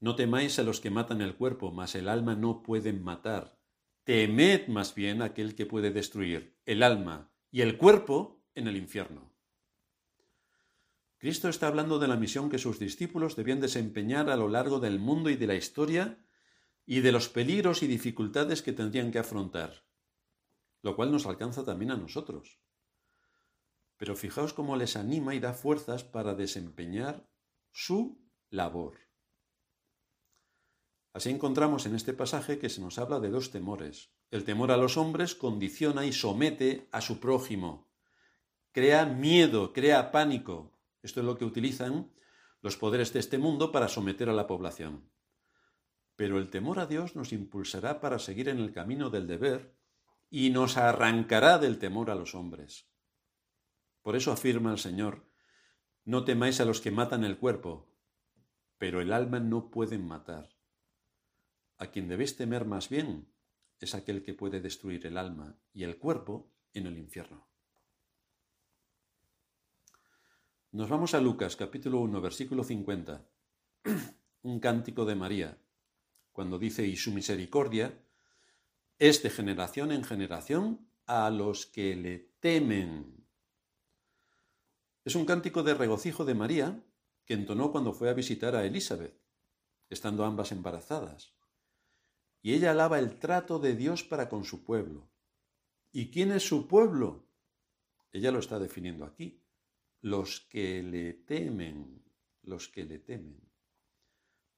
No 0.00 0.16
temáis 0.16 0.58
a 0.58 0.64
los 0.64 0.80
que 0.80 0.90
matan 0.90 1.20
el 1.20 1.36
cuerpo, 1.36 1.70
mas 1.70 1.94
el 1.94 2.08
alma 2.08 2.34
no 2.34 2.64
pueden 2.64 3.04
matar. 3.04 3.56
Temed 4.02 4.66
más 4.66 4.96
bien 4.96 5.22
aquel 5.22 5.54
que 5.54 5.64
puede 5.64 5.92
destruir 5.92 6.58
el 6.66 6.82
alma 6.82 7.30
y 7.52 7.60
el 7.60 7.78
cuerpo 7.78 8.42
en 8.56 8.66
el 8.66 8.76
infierno. 8.76 9.30
Cristo 11.18 11.48
está 11.48 11.68
hablando 11.68 12.00
de 12.00 12.08
la 12.08 12.16
misión 12.16 12.50
que 12.50 12.58
sus 12.58 12.80
discípulos 12.80 13.36
debían 13.36 13.60
desempeñar 13.60 14.28
a 14.28 14.36
lo 14.36 14.48
largo 14.48 14.80
del 14.80 14.98
mundo 14.98 15.30
y 15.30 15.36
de 15.36 15.46
la 15.46 15.54
historia 15.54 16.18
y 16.92 17.00
de 17.00 17.10
los 17.10 17.30
peligros 17.30 17.82
y 17.82 17.86
dificultades 17.86 18.60
que 18.60 18.74
tendrían 18.74 19.12
que 19.12 19.18
afrontar, 19.18 19.86
lo 20.82 20.94
cual 20.94 21.10
nos 21.10 21.24
alcanza 21.24 21.64
también 21.64 21.90
a 21.90 21.96
nosotros. 21.96 22.60
Pero 23.96 24.14
fijaos 24.14 24.52
cómo 24.52 24.76
les 24.76 24.94
anima 24.96 25.34
y 25.34 25.40
da 25.40 25.54
fuerzas 25.54 26.04
para 26.04 26.34
desempeñar 26.34 27.26
su 27.70 28.20
labor. 28.50 28.98
Así 31.14 31.30
encontramos 31.30 31.86
en 31.86 31.94
este 31.94 32.12
pasaje 32.12 32.58
que 32.58 32.68
se 32.68 32.82
nos 32.82 32.98
habla 32.98 33.20
de 33.20 33.30
dos 33.30 33.50
temores. 33.50 34.12
El 34.30 34.44
temor 34.44 34.70
a 34.70 34.76
los 34.76 34.98
hombres 34.98 35.34
condiciona 35.34 36.04
y 36.04 36.12
somete 36.12 36.90
a 36.92 37.00
su 37.00 37.20
prójimo. 37.20 37.88
Crea 38.70 39.06
miedo, 39.06 39.72
crea 39.72 40.12
pánico. 40.12 40.78
Esto 41.00 41.20
es 41.20 41.26
lo 41.26 41.38
que 41.38 41.46
utilizan 41.46 42.12
los 42.60 42.76
poderes 42.76 43.14
de 43.14 43.20
este 43.20 43.38
mundo 43.38 43.72
para 43.72 43.88
someter 43.88 44.28
a 44.28 44.34
la 44.34 44.46
población 44.46 45.10
pero 46.22 46.38
el 46.38 46.50
temor 46.50 46.78
a 46.78 46.86
Dios 46.86 47.16
nos 47.16 47.32
impulsará 47.32 48.00
para 48.00 48.20
seguir 48.20 48.48
en 48.48 48.60
el 48.60 48.72
camino 48.72 49.10
del 49.10 49.26
deber 49.26 49.74
y 50.30 50.50
nos 50.50 50.76
arrancará 50.76 51.58
del 51.58 51.80
temor 51.80 52.10
a 52.10 52.14
los 52.14 52.36
hombres. 52.36 52.88
Por 54.02 54.14
eso 54.14 54.30
afirma 54.30 54.70
el 54.70 54.78
Señor, 54.78 55.26
no 56.04 56.24
temáis 56.24 56.60
a 56.60 56.64
los 56.64 56.80
que 56.80 56.92
matan 56.92 57.24
el 57.24 57.38
cuerpo, 57.38 57.88
pero 58.78 59.00
el 59.00 59.12
alma 59.12 59.40
no 59.40 59.68
pueden 59.68 60.06
matar. 60.06 60.48
A 61.76 61.88
quien 61.88 62.06
debéis 62.06 62.36
temer 62.36 62.66
más 62.66 62.88
bien 62.88 63.26
es 63.80 63.96
aquel 63.96 64.22
que 64.22 64.32
puede 64.32 64.60
destruir 64.60 65.04
el 65.08 65.18
alma 65.18 65.58
y 65.72 65.82
el 65.82 65.98
cuerpo 65.98 66.52
en 66.72 66.86
el 66.86 66.98
infierno. 66.98 67.48
Nos 70.70 70.88
vamos 70.88 71.14
a 71.14 71.20
Lucas 71.20 71.56
capítulo 71.56 71.98
1 71.98 72.20
versículo 72.20 72.62
50, 72.62 73.26
un 74.42 74.60
cántico 74.60 75.04
de 75.04 75.16
María, 75.16 75.58
cuando 76.32 76.58
dice, 76.58 76.86
y 76.86 76.96
su 76.96 77.12
misericordia 77.12 77.98
es 78.98 79.22
de 79.22 79.30
generación 79.30 79.92
en 79.92 80.04
generación 80.04 80.88
a 81.06 81.30
los 81.30 81.66
que 81.66 81.96
le 81.96 82.18
temen. 82.40 83.26
Es 85.04 85.14
un 85.14 85.24
cántico 85.24 85.62
de 85.62 85.74
regocijo 85.74 86.24
de 86.24 86.34
María 86.34 86.84
que 87.24 87.34
entonó 87.34 87.72
cuando 87.72 87.92
fue 87.92 88.08
a 88.08 88.14
visitar 88.14 88.54
a 88.56 88.64
Elizabeth, 88.64 89.20
estando 89.90 90.24
ambas 90.24 90.52
embarazadas. 90.52 91.34
Y 92.40 92.54
ella 92.54 92.72
alaba 92.72 92.98
el 92.98 93.18
trato 93.18 93.58
de 93.58 93.76
Dios 93.76 94.02
para 94.02 94.28
con 94.28 94.44
su 94.44 94.64
pueblo. 94.64 95.10
¿Y 95.92 96.10
quién 96.10 96.32
es 96.32 96.46
su 96.46 96.66
pueblo? 96.66 97.28
Ella 98.10 98.30
lo 98.30 98.38
está 98.38 98.58
definiendo 98.58 99.04
aquí 99.04 99.42
los 100.00 100.40
que 100.40 100.82
le 100.82 101.14
temen, 101.14 102.04
los 102.42 102.68
que 102.68 102.84
le 102.84 102.98
temen. 102.98 103.40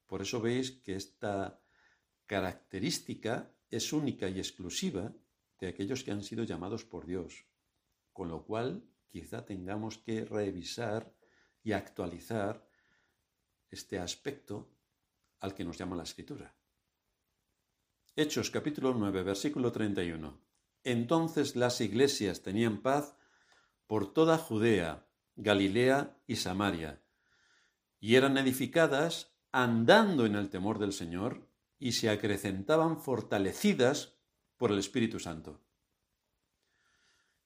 Por 0.07 0.23
eso 0.23 0.41
veis 0.41 0.71
que 0.71 0.97
esta 0.97 1.63
característica 2.27 3.51
es 3.71 3.93
única 3.93 4.29
y 4.29 4.39
exclusiva 4.39 5.13
de 5.59 5.69
aquellos 5.69 6.05
que 6.05 6.13
han 6.13 6.23
sido 6.23 6.45
llamados 6.45 6.85
por 6.85 7.07
Dios, 7.07 7.47
con 8.13 8.29
lo 8.29 8.45
cual 8.45 8.85
quizá 9.11 9.45
tengamos 9.45 9.99
que 9.99 10.25
revisar 10.25 11.15
y 11.63 11.73
actualizar 11.73 12.69
este 13.71 13.99
aspecto 13.99 14.71
al 15.41 15.55
que 15.55 15.65
nos 15.65 15.79
llama 15.79 15.97
la 15.97 16.05
escritura. 16.05 16.55
Hechos 18.17 18.51
capítulo 18.51 18.95
9, 18.95 19.23
versículo 19.23 19.73
31. 19.73 20.41
Entonces 20.85 21.57
las 21.57 21.81
iglesias 21.81 22.43
tenían 22.43 22.83
paz 22.83 23.17
por 23.87 24.13
toda 24.13 24.39
Judea, 24.39 25.07
Galilea 25.37 26.17
y 26.27 26.37
Samaria, 26.37 27.03
y 27.99 28.15
eran 28.15 28.39
edificadas 28.39 29.35
andando 29.51 30.27
en 30.27 30.37
el 30.37 30.51
temor 30.51 30.79
del 30.79 30.93
Señor 30.93 31.49
y 31.79 31.93
se 31.93 32.11
acrecentaban 32.11 33.01
fortalecidas 33.01 34.19
por 34.57 34.73
el 34.73 34.79
Espíritu 34.79 35.19
Santo. 35.19 35.61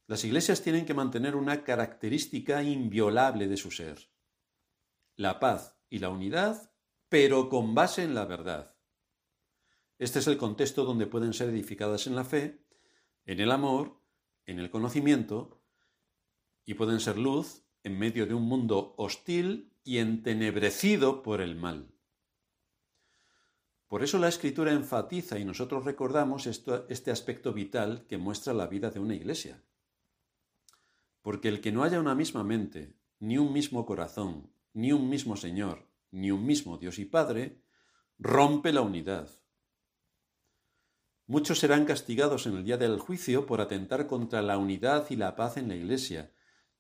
Las 0.07 0.25
iglesias 0.25 0.63
tienen 0.63 0.87
que 0.87 0.95
mantener 0.95 1.37
una 1.37 1.65
característica 1.65 2.63
inviolable 2.63 3.47
de 3.47 3.57
su 3.57 3.71
ser, 3.71 4.11
la 5.17 5.39
paz 5.39 5.77
y 5.91 5.99
la 5.99 6.09
unidad, 6.09 6.73
pero 7.09 7.49
con 7.49 7.75
base 7.75 8.05
en 8.05 8.15
la 8.15 8.25
verdad. 8.25 8.75
Este 9.99 10.21
es 10.21 10.27
el 10.27 10.39
contexto 10.39 10.85
donde 10.85 11.07
pueden 11.07 11.35
ser 11.35 11.51
edificadas 11.51 12.07
en 12.07 12.15
la 12.15 12.25
fe, 12.25 12.65
en 13.27 13.41
el 13.41 13.51
amor, 13.51 14.01
en 14.47 14.59
el 14.61 14.71
conocimiento, 14.71 15.61
y 16.65 16.75
pueden 16.75 17.01
ser 17.01 17.19
luz 17.19 17.65
en 17.83 17.99
medio 17.99 18.27
de 18.27 18.35
un 18.35 18.45
mundo 18.45 18.95
hostil 18.97 19.75
y 19.85 19.99
entenebrecido 19.99 21.23
por 21.23 21.41
el 21.41 21.57
mal. 21.57 21.98
Por 23.89 24.03
eso 24.03 24.19
la 24.19 24.29
escritura 24.29 24.73
enfatiza 24.73 25.39
y 25.39 25.47
nosotros 25.47 25.87
recordamos 25.87 26.47
este 26.47 27.11
aspecto 27.11 27.55
vital 27.55 28.05
que 28.07 28.19
muestra 28.19 28.53
la 28.53 28.67
vida 28.67 28.91
de 28.91 29.01
una 29.01 29.15
iglesia. 29.15 29.65
Porque 31.23 31.49
el 31.49 31.63
que 31.63 31.73
no 31.73 31.83
haya 31.83 31.99
una 31.99 32.15
misma 32.15 32.45
mente, 32.45 32.95
ni 33.19 33.39
un 33.39 33.51
mismo 33.51 33.87
corazón, 33.87 34.53
ni 34.75 34.93
un 34.93 35.09
mismo 35.09 35.37
Señor, 35.37 35.89
ni 36.11 36.31
un 36.31 36.45
mismo 36.45 36.77
Dios 36.77 36.99
y 36.99 37.07
Padre, 37.07 37.63
rompe 38.19 38.73
la 38.75 38.83
unidad. 38.83 39.31
Muchos 41.27 41.59
serán 41.59 41.87
castigados 41.87 42.47
en 42.47 42.57
el 42.57 42.65
día 42.65 42.77
del 42.77 42.99
juicio 42.99 43.47
por 43.47 43.63
atentar 43.63 44.07
contra 44.07 44.43
la 44.43 44.59
unidad 44.59 45.07
y 45.09 45.17
la 45.17 45.35
paz 45.35 45.57
en 45.57 45.69
la 45.69 45.77
Iglesia, 45.77 46.33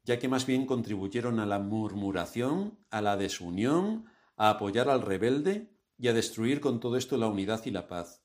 ya 0.04 0.18
que 0.18 0.28
más 0.28 0.46
bien 0.46 0.66
contribuyeron 0.66 1.40
a 1.40 1.46
la 1.46 1.58
murmuración, 1.58 2.78
a 2.90 3.00
la 3.00 3.16
desunión, 3.16 4.06
a 4.36 4.50
apoyar 4.50 4.88
al 4.90 5.02
rebelde 5.02 5.77
y 5.98 6.08
a 6.08 6.12
destruir 6.12 6.60
con 6.60 6.80
todo 6.80 6.96
esto 6.96 7.16
la 7.16 7.26
unidad 7.26 7.64
y 7.66 7.70
la 7.70 7.88
paz. 7.88 8.22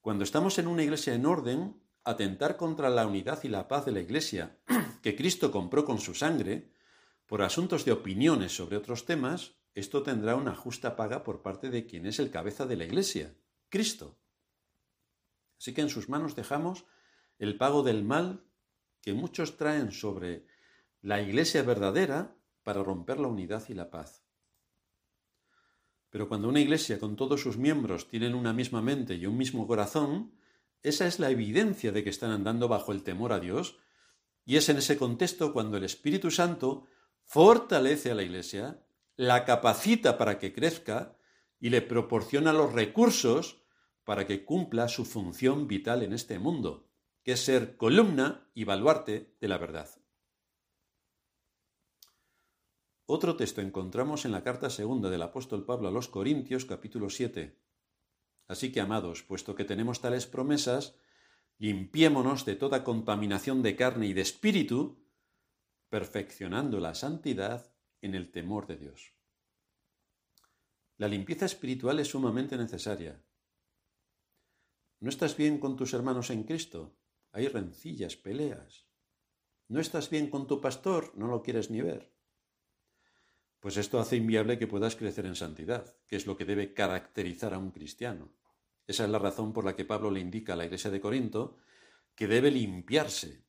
Cuando 0.00 0.24
estamos 0.24 0.58
en 0.58 0.66
una 0.66 0.82
iglesia 0.82 1.14
en 1.14 1.26
orden, 1.26 1.82
atentar 2.04 2.56
contra 2.56 2.88
la 2.88 3.06
unidad 3.06 3.42
y 3.44 3.48
la 3.48 3.68
paz 3.68 3.84
de 3.84 3.92
la 3.92 4.00
iglesia, 4.00 4.58
que 5.02 5.16
Cristo 5.16 5.50
compró 5.50 5.84
con 5.84 5.98
su 5.98 6.14
sangre, 6.14 6.72
por 7.26 7.42
asuntos 7.42 7.84
de 7.84 7.92
opiniones 7.92 8.54
sobre 8.56 8.76
otros 8.76 9.04
temas, 9.04 9.56
esto 9.74 10.02
tendrá 10.02 10.36
una 10.36 10.54
justa 10.54 10.96
paga 10.96 11.22
por 11.22 11.42
parte 11.42 11.70
de 11.70 11.86
quien 11.86 12.06
es 12.06 12.18
el 12.18 12.30
cabeza 12.30 12.66
de 12.66 12.76
la 12.76 12.84
iglesia, 12.84 13.36
Cristo. 13.68 14.18
Así 15.58 15.74
que 15.74 15.82
en 15.82 15.90
sus 15.90 16.08
manos 16.08 16.34
dejamos 16.34 16.86
el 17.38 17.56
pago 17.56 17.82
del 17.82 18.02
mal 18.02 18.44
que 19.02 19.12
muchos 19.12 19.56
traen 19.56 19.92
sobre 19.92 20.46
la 21.02 21.20
iglesia 21.20 21.62
verdadera 21.62 22.36
para 22.62 22.82
romper 22.82 23.20
la 23.20 23.28
unidad 23.28 23.64
y 23.68 23.74
la 23.74 23.90
paz. 23.90 24.24
Pero 26.10 26.28
cuando 26.28 26.48
una 26.48 26.60
iglesia 26.60 26.98
con 26.98 27.16
todos 27.16 27.40
sus 27.40 27.56
miembros 27.56 28.08
tienen 28.08 28.34
una 28.34 28.52
misma 28.52 28.82
mente 28.82 29.14
y 29.14 29.26
un 29.26 29.36
mismo 29.36 29.66
corazón, 29.66 30.34
esa 30.82 31.06
es 31.06 31.18
la 31.18 31.30
evidencia 31.30 31.92
de 31.92 32.04
que 32.04 32.10
están 32.10 32.30
andando 32.30 32.68
bajo 32.68 32.92
el 32.92 33.02
temor 33.02 33.32
a 33.32 33.40
Dios, 33.40 33.78
y 34.44 34.56
es 34.56 34.68
en 34.68 34.78
ese 34.78 34.96
contexto 34.96 35.52
cuando 35.52 35.76
el 35.76 35.84
Espíritu 35.84 36.30
Santo 36.30 36.86
fortalece 37.24 38.10
a 38.10 38.14
la 38.14 38.22
iglesia, 38.22 38.84
la 39.16 39.44
capacita 39.44 40.18
para 40.18 40.38
que 40.38 40.52
crezca 40.52 41.16
y 41.60 41.70
le 41.70 41.82
proporciona 41.82 42.52
los 42.52 42.72
recursos 42.72 43.62
para 44.04 44.26
que 44.26 44.44
cumpla 44.44 44.88
su 44.88 45.04
función 45.04 45.68
vital 45.68 46.02
en 46.02 46.12
este 46.12 46.38
mundo 46.38 46.90
que 47.22 47.32
es 47.32 47.40
ser 47.40 47.76
columna 47.76 48.48
y 48.54 48.64
baluarte 48.64 49.34
de 49.40 49.48
la 49.48 49.58
verdad. 49.58 49.99
Otro 53.12 53.34
texto 53.34 53.60
encontramos 53.60 54.24
en 54.24 54.30
la 54.30 54.44
carta 54.44 54.70
segunda 54.70 55.10
del 55.10 55.22
apóstol 55.22 55.64
Pablo 55.64 55.88
a 55.88 55.90
los 55.90 56.06
Corintios 56.06 56.64
capítulo 56.64 57.10
7. 57.10 57.58
Así 58.46 58.70
que, 58.70 58.80
amados, 58.80 59.24
puesto 59.24 59.56
que 59.56 59.64
tenemos 59.64 60.00
tales 60.00 60.28
promesas, 60.28 60.94
limpiémonos 61.58 62.44
de 62.44 62.54
toda 62.54 62.84
contaminación 62.84 63.64
de 63.64 63.74
carne 63.74 64.06
y 64.06 64.12
de 64.12 64.20
espíritu, 64.20 65.02
perfeccionando 65.88 66.78
la 66.78 66.94
santidad 66.94 67.74
en 68.00 68.14
el 68.14 68.30
temor 68.30 68.68
de 68.68 68.76
Dios. 68.76 69.12
La 70.96 71.08
limpieza 71.08 71.46
espiritual 71.46 71.98
es 71.98 72.06
sumamente 72.06 72.56
necesaria. 72.56 73.20
¿No 75.00 75.08
estás 75.08 75.36
bien 75.36 75.58
con 75.58 75.74
tus 75.74 75.94
hermanos 75.94 76.30
en 76.30 76.44
Cristo? 76.44 76.96
hay 77.32 77.48
rencillas, 77.48 78.14
peleas. 78.14 78.86
¿No 79.66 79.80
estás 79.80 80.10
bien 80.10 80.30
con 80.30 80.46
tu 80.46 80.60
pastor? 80.60 81.12
No 81.16 81.26
lo 81.26 81.42
quieres 81.42 81.72
ni 81.72 81.80
ver. 81.80 82.19
Pues 83.60 83.76
esto 83.76 84.00
hace 84.00 84.16
inviable 84.16 84.58
que 84.58 84.66
puedas 84.66 84.96
crecer 84.96 85.26
en 85.26 85.36
santidad, 85.36 85.94
que 86.06 86.16
es 86.16 86.26
lo 86.26 86.36
que 86.36 86.46
debe 86.46 86.72
caracterizar 86.72 87.52
a 87.52 87.58
un 87.58 87.70
cristiano. 87.70 88.32
Esa 88.86 89.04
es 89.04 89.10
la 89.10 89.18
razón 89.18 89.52
por 89.52 89.64
la 89.64 89.76
que 89.76 89.84
Pablo 89.84 90.10
le 90.10 90.20
indica 90.20 90.54
a 90.54 90.56
la 90.56 90.64
iglesia 90.64 90.90
de 90.90 91.00
Corinto 91.00 91.58
que 92.14 92.26
debe 92.26 92.50
limpiarse. 92.50 93.44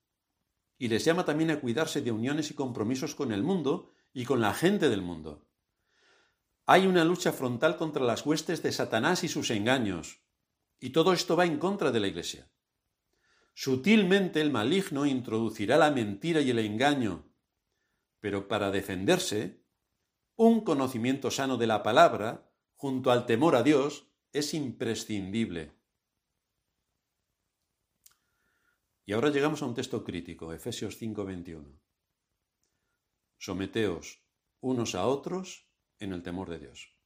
Y 0.78 0.90
les 0.90 1.06
llama 1.06 1.26
también 1.26 1.52
a 1.52 1.60
cuidarse 1.60 2.02
de 2.02 2.12
uniones 2.12 2.52
y 2.52 2.54
compromisos 2.54 3.16
con 3.16 3.32
el 3.32 3.42
mundo 3.42 3.94
y 4.14 4.26
con 4.26 4.42
la 4.42 4.54
gente 4.54 4.90
del 4.90 5.02
mundo. 5.02 5.48
Hay 6.66 6.88
una 6.88 7.06
lucha 7.06 7.32
frontal 7.32 7.78
contra 7.78 8.04
las 8.04 8.26
huestes 8.26 8.62
de 8.62 8.72
Satanás 8.72 9.24
y 9.24 9.30
sus 9.30 9.50
engaños. 9.50 10.20
Y 10.80 10.90
todo 10.90 11.14
esto 11.14 11.36
va 11.36 11.46
en 11.46 11.58
contra 11.58 11.92
de 11.92 12.00
la 12.00 12.08
iglesia. 12.08 12.52
Sutilmente 13.54 14.42
el 14.42 14.52
maligno 14.52 15.06
introducirá 15.06 15.78
la 15.78 15.92
mentira 15.92 16.42
y 16.42 16.50
el 16.50 16.60
engaño, 16.60 17.32
pero 18.20 18.48
para 18.48 18.72
defenderse, 18.72 19.61
un 20.48 20.62
conocimiento 20.62 21.30
sano 21.30 21.58
de 21.58 21.68
la 21.68 21.84
palabra, 21.84 22.52
junto 22.76 23.12
al 23.12 23.28
temor 23.28 23.56
a 23.56 23.62
Dios, 23.62 24.08
es 24.34 24.56
imprescindible. 24.56 25.72
Y 29.06 29.14
ahora 29.14 29.30
llegamos 29.30 29.62
a 29.62 29.68
un 29.68 29.76
texto 29.76 30.04
crítico, 30.04 30.52
Efesios 30.52 30.98
5:21. 30.98 31.80
Someteos 33.38 34.24
unos 34.62 34.96
a 34.96 35.06
otros 35.06 35.70
en 36.00 36.12
el 36.12 36.24
temor 36.24 36.50
de 36.50 36.58
Dios. 36.58 36.98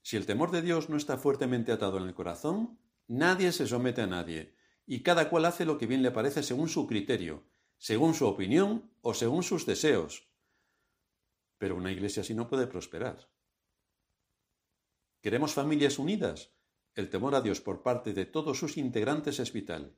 Si 0.00 0.16
el 0.16 0.24
temor 0.24 0.50
de 0.50 0.62
Dios 0.62 0.88
no 0.88 0.96
está 0.96 1.18
fuertemente 1.18 1.72
atado 1.72 1.98
en 1.98 2.04
el 2.04 2.14
corazón, 2.14 2.78
nadie 3.06 3.52
se 3.52 3.66
somete 3.66 4.00
a 4.00 4.06
nadie, 4.06 4.56
y 4.86 5.02
cada 5.02 5.28
cual 5.28 5.44
hace 5.44 5.66
lo 5.66 5.76
que 5.76 5.86
bien 5.86 6.02
le 6.02 6.10
parece 6.10 6.42
según 6.42 6.70
su 6.70 6.86
criterio, 6.86 7.44
según 7.76 8.14
su 8.14 8.26
opinión 8.26 8.90
o 9.02 9.12
según 9.12 9.42
sus 9.42 9.66
deseos. 9.66 10.31
Pero 11.62 11.76
una 11.76 11.92
iglesia 11.92 12.22
así 12.22 12.34
no 12.34 12.48
puede 12.48 12.66
prosperar. 12.66 13.30
¿Queremos 15.20 15.54
familias 15.54 16.00
unidas? 16.00 16.50
El 16.96 17.08
temor 17.08 17.36
a 17.36 17.40
Dios 17.40 17.60
por 17.60 17.84
parte 17.84 18.12
de 18.12 18.26
todos 18.26 18.58
sus 18.58 18.76
integrantes 18.76 19.38
es 19.38 19.52
vital. 19.52 19.96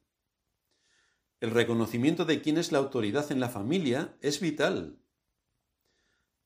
El 1.41 1.53
reconocimiento 1.53 2.27
de 2.27 2.43
quién 2.43 2.59
es 2.59 2.71
la 2.71 2.81
autoridad 2.81 3.33
en 3.33 3.41
la 3.41 3.49
familia 3.49 4.15
es 4.21 4.41
vital. 4.41 5.01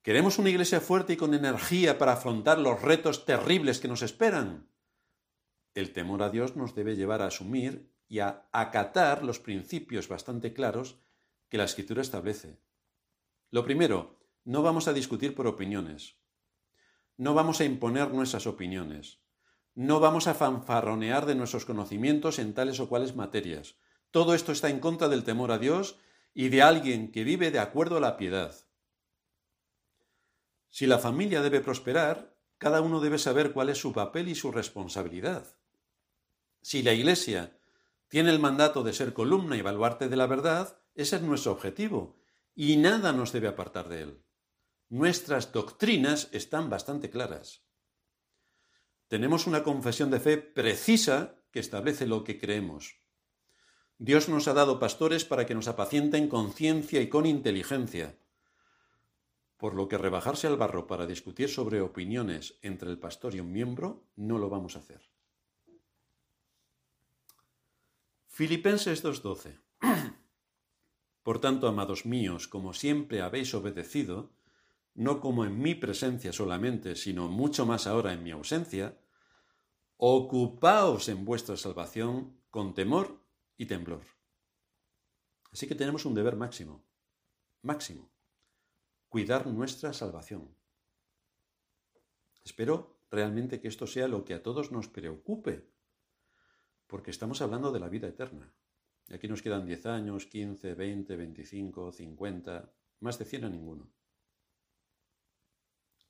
¿Queremos 0.03 0.39
una 0.39 0.51
iglesia 0.51 0.81
fuerte 0.81 1.15
y 1.15 1.17
con 1.17 1.35
energía 1.35 1.99
para 1.99 2.13
afrontar 2.13 2.61
los 2.61 2.81
retos 2.81 3.25
terribles 3.25 3.81
que 3.81 3.89
nos 3.89 4.03
esperan? 4.03 4.71
El 5.75 5.93
temor 5.93 6.23
a 6.23 6.31
Dios 6.31 6.55
nos 6.55 6.77
debe 6.77 6.95
llevar 6.95 7.23
a 7.23 7.27
asumir 7.27 7.93
y 8.07 8.21
a 8.21 8.49
acatar 8.53 9.25
los 9.25 9.41
principios 9.41 10.07
bastante 10.07 10.53
claros 10.53 11.01
que 11.49 11.59
la 11.59 11.65
escritura 11.65 12.03
establece. 12.03 12.61
Lo 13.51 13.65
primero, 13.65 14.18
no 14.49 14.63
vamos 14.63 14.89
a 14.89 14.95
discutir 14.95 15.35
por 15.35 15.47
opiniones. 15.47 16.17
No 17.19 17.35
vamos 17.35 17.61
a 17.61 17.67
imponer 17.67 18.15
nuestras 18.15 18.47
opiniones. 18.47 19.21
No 19.75 20.01
vamos 20.01 20.27
a 20.27 20.33
fanfarronear 20.33 21.27
de 21.27 21.35
nuestros 21.35 21.67
conocimientos 21.67 22.39
en 22.39 22.55
tales 22.55 22.81
o 22.81 22.89
cuales 22.89 23.15
materias. 23.15 23.77
Todo 24.11 24.33
esto 24.33 24.53
está 24.53 24.71
en 24.71 24.81
contra 24.81 25.09
del 25.09 25.23
temor 25.23 25.53
a 25.53 25.59
Dios 25.59 25.99
y 26.33 26.49
de 26.49 26.63
alguien 26.63 27.13
que 27.13 27.25
vive 27.25 27.51
de 27.51 27.59
acuerdo 27.59 27.99
a 27.99 28.01
la 28.01 28.17
piedad. 28.17 28.57
Si 30.71 30.87
la 30.87 30.99
familia 30.99 31.43
debe 31.43 31.61
prosperar, 31.61 32.35
cada 32.57 32.81
uno 32.81 33.01
debe 33.01 33.19
saber 33.19 33.53
cuál 33.53 33.69
es 33.69 33.77
su 33.77 33.93
papel 33.93 34.29
y 34.29 34.35
su 34.35 34.51
responsabilidad. 34.51 35.59
Si 36.63 36.83
la 36.83 36.95
Iglesia 36.95 37.55
tiene 38.09 38.31
el 38.31 38.39
mandato 38.39 38.83
de 38.83 38.95
ser 38.95 39.13
columna 39.13 39.59
y 39.59 39.61
baluarte 39.61 40.09
de 40.09 40.17
la 40.17 40.27
verdad, 40.27 40.81
ese 40.95 41.17
es 41.17 41.23
nuestro 41.23 41.53
objetivo, 41.53 42.17
y 42.55 42.79
nada 42.79 43.13
nos 43.13 43.33
debe 43.33 43.49
apartar 43.49 43.91
de 43.91 44.03
él. 44.05 44.25
Nuestras 44.91 45.53
doctrinas 45.53 46.31
están 46.33 46.71
bastante 46.71 47.11
claras. 47.11 47.63
Tenemos 49.09 49.47
una 49.47 49.63
confesión 49.63 50.11
de 50.11 50.19
fe 50.19 50.39
precisa 50.39 51.43
que 51.51 51.61
establece 51.61 52.07
lo 52.07 52.25
que 52.25 52.39
creemos. 52.39 52.97
Dios 53.99 54.31
nos 54.31 54.49
ha 54.49 54.55
dado 54.55 54.79
pastores 54.79 55.27
para 55.27 55.45
que 55.45 55.55
nos 55.55 55.69
apacienten 55.69 56.29
con 56.29 56.53
ciencia 56.53 57.03
y 57.03 57.09
con 57.09 57.27
inteligencia. 57.27 58.19
Por 59.59 59.75
lo 59.75 59.89
que 59.89 59.99
rebajarse 59.99 60.47
al 60.47 60.57
barro 60.57 60.87
para 60.87 61.07
discutir 61.07 61.51
sobre 61.51 61.83
opiniones 61.83 62.59
entre 62.63 62.89
el 62.91 62.99
pastor 62.99 63.35
y 63.35 63.41
un 63.41 63.53
miembro 63.53 64.07
no 64.17 64.39
lo 64.39 64.49
vamos 64.49 64.77
a 64.77 64.79
hacer. 64.79 65.03
Filipenses 68.29 69.05
2.12. 69.05 69.61
Por 71.25 71.41
tanto, 71.41 71.67
amados 71.67 72.07
míos, 72.07 72.47
como 72.47 72.73
siempre 72.73 73.21
habéis 73.21 73.53
obedecido, 73.53 74.38
no 74.99 75.21
como 75.21 75.45
en 75.45 75.63
mi 75.63 75.77
presencia 75.77 76.33
solamente, 76.33 76.97
sino 76.97 77.29
mucho 77.29 77.65
más 77.65 77.87
ahora 77.87 78.13
en 78.13 78.25
mi 78.25 78.33
ausencia, 78.33 78.99
ocupaos 79.97 81.09
en 81.09 81.25
vuestra 81.25 81.57
salvación 81.57 82.37
con 82.51 82.75
temor 82.75 83.25
y 83.57 83.67
temblor. 83.67 84.03
Así 85.53 85.69
que 85.69 85.77
tenemos 85.77 86.05
un 86.05 86.15
deber 86.15 86.35
máximo, 86.35 86.85
máximo, 87.63 88.11
cuidar 89.09 89.47
nuestra 89.47 89.93
salvación. 89.93 90.53
Espero 92.43 92.99
realmente 93.09 93.61
que 93.61 93.69
esto 93.69 93.87
sea 93.87 94.09
lo 94.09 94.25
que 94.25 94.35
a 94.35 94.43
todos 94.43 94.73
nos 94.73 94.89
preocupe 94.89 95.71
porque 96.89 97.13
estamos 97.13 97.41
hablando 97.41 97.71
de 97.71 97.79
la 97.79 97.89
vida 97.89 98.09
eterna. 98.09 98.53
Y 99.07 99.15
aquí 99.15 99.29
nos 99.29 99.43
quedan 99.43 99.65
10 99.65 99.87
años, 99.87 100.27
15, 100.27 100.75
20, 100.75 101.17
25, 101.17 101.93
50, 101.93 102.75
más 102.99 103.17
de 103.21 103.25
100 103.25 103.45
a 103.45 103.49
ninguno. 103.49 103.98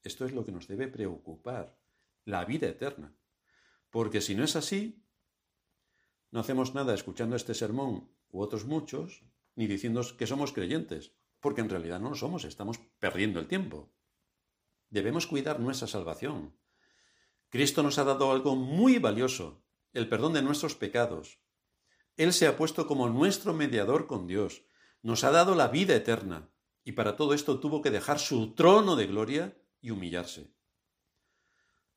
Esto 0.02 0.24
es 0.24 0.32
lo 0.32 0.44
que 0.44 0.52
nos 0.52 0.68
debe 0.68 0.88
preocupar, 0.88 1.76
la 2.24 2.44
vida 2.44 2.68
eterna. 2.68 3.14
Porque 3.90 4.20
si 4.20 4.34
no 4.34 4.44
es 4.44 4.56
así, 4.56 5.02
no 6.30 6.40
hacemos 6.40 6.74
nada 6.74 6.94
escuchando 6.94 7.37
este 7.37 7.54
sermón 7.54 8.11
u 8.30 8.40
otros 8.40 8.64
muchos, 8.64 9.22
ni 9.56 9.66
diciendo 9.66 10.02
que 10.16 10.26
somos 10.26 10.52
creyentes, 10.52 11.12
porque 11.40 11.61
en 11.61 11.68
realidad 11.68 12.00
no 12.00 12.11
lo 12.11 12.14
somos, 12.14 12.44
estamos 12.44 12.78
perdiendo 12.98 13.40
el 13.40 13.48
tiempo. 13.48 13.90
Debemos 14.90 15.26
cuidar 15.26 15.61
nuestra 15.61 15.88
salvación. 15.88 16.54
Cristo 17.48 17.82
nos 17.82 17.98
ha 17.98 18.04
dado 18.04 18.30
algo 18.30 18.56
muy 18.56 18.98
valioso, 18.98 19.62
el 19.92 20.08
perdón 20.08 20.34
de 20.34 20.42
nuestros 20.42 20.74
pecados. 20.74 21.40
Él 22.16 22.32
se 22.32 22.46
ha 22.46 22.56
puesto 22.56 22.87
como 22.87 23.08
nuestro 23.08 23.54
mediador 23.54 24.06
con 24.06 24.26
Dios, 24.26 24.64
nos 25.02 25.24
ha 25.24 25.30
dado 25.30 25.54
la 25.54 25.68
vida 25.68 25.94
eterna, 25.94 26.50
y 26.84 26.92
para 26.92 27.16
todo 27.16 27.32
esto 27.32 27.61
tuvo 27.61 27.80
que 27.80 27.90
dejar 27.90 28.18
su 28.18 28.54
trono 28.54 28.96
de 28.96 29.06
gloria 29.06 29.56
y 29.80 29.90
humillarse. 29.90 30.52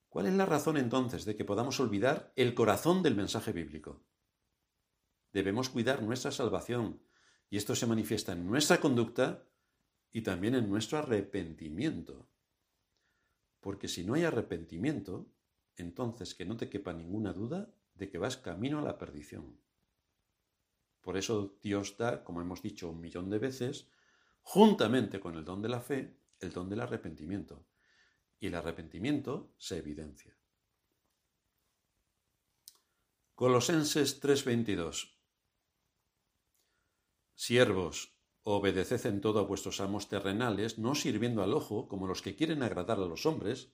¿Cuál 0.10 0.26
es 0.26 0.34
la 0.34 0.46
razón 0.46 0.78
entonces 0.78 1.24
de 1.26 1.36
que 1.36 1.46
podamos 1.46 1.80
olvidar 1.80 2.34
el 2.36 2.54
corazón 2.54 3.02
del 3.02 3.16
mensaje 3.16 3.54
bíblico? 3.54 4.04
Debemos 5.32 5.70
cuidar 5.70 6.04
nuestra 6.04 6.32
salvación, 6.32 7.02
y 7.50 7.58
esto 7.58 7.76
se 7.76 7.88
manifiesta 7.88 8.34
en 8.34 8.46
nuestra 8.46 8.80
conducta 8.80 9.48
y 10.12 10.22
también 10.22 10.56
en 10.56 10.70
nuestro 10.70 10.98
arrepentimiento. 10.98 12.30
Porque 13.60 13.88
si 13.88 14.04
no 14.04 14.16
hay 14.16 14.24
arrepentimiento, 14.24 15.32
entonces 15.78 16.36
que 16.36 16.46
no 16.46 16.58
te 16.58 16.70
quepa 16.70 16.94
ninguna 16.94 17.34
duda 17.34 17.74
de 17.94 18.10
que 18.10 18.18
vas 18.18 18.38
camino 18.38 18.80
a 18.80 18.82
la 18.82 18.98
perdición. 18.98 19.60
Por 21.02 21.18
eso 21.18 21.58
Dios 21.62 21.98
da, 21.98 22.24
como 22.24 22.42
hemos 22.42 22.62
dicho 22.62 22.90
un 22.90 23.02
millón 23.02 23.30
de 23.30 23.40
veces, 23.40 23.90
juntamente 24.42 25.20
con 25.20 25.36
el 25.36 25.46
don 25.46 25.62
de 25.62 25.70
la 25.70 25.82
fe, 25.82 26.18
el 26.40 26.52
don 26.52 26.70
del 26.70 26.82
arrepentimiento. 26.82 27.66
Y 28.42 28.48
el 28.48 28.56
arrepentimiento 28.56 29.54
se 29.58 29.78
evidencia. 29.78 30.36
Colosenses 33.36 34.20
3:22 34.20 35.16
Siervos, 37.36 38.18
obedeced 38.42 39.06
en 39.06 39.22
todo 39.22 39.40
a 39.40 39.44
vuestros 39.44 39.80
amos 39.80 40.10
terrenales, 40.10 40.80
no 40.80 40.96
sirviendo 40.96 41.44
al 41.44 41.54
ojo 41.54 41.88
como 41.88 42.08
los 42.08 42.24
que 42.24 42.36
quieren 42.36 42.64
agradar 42.64 42.98
a 42.98 43.06
los 43.06 43.28
hombres, 43.28 43.74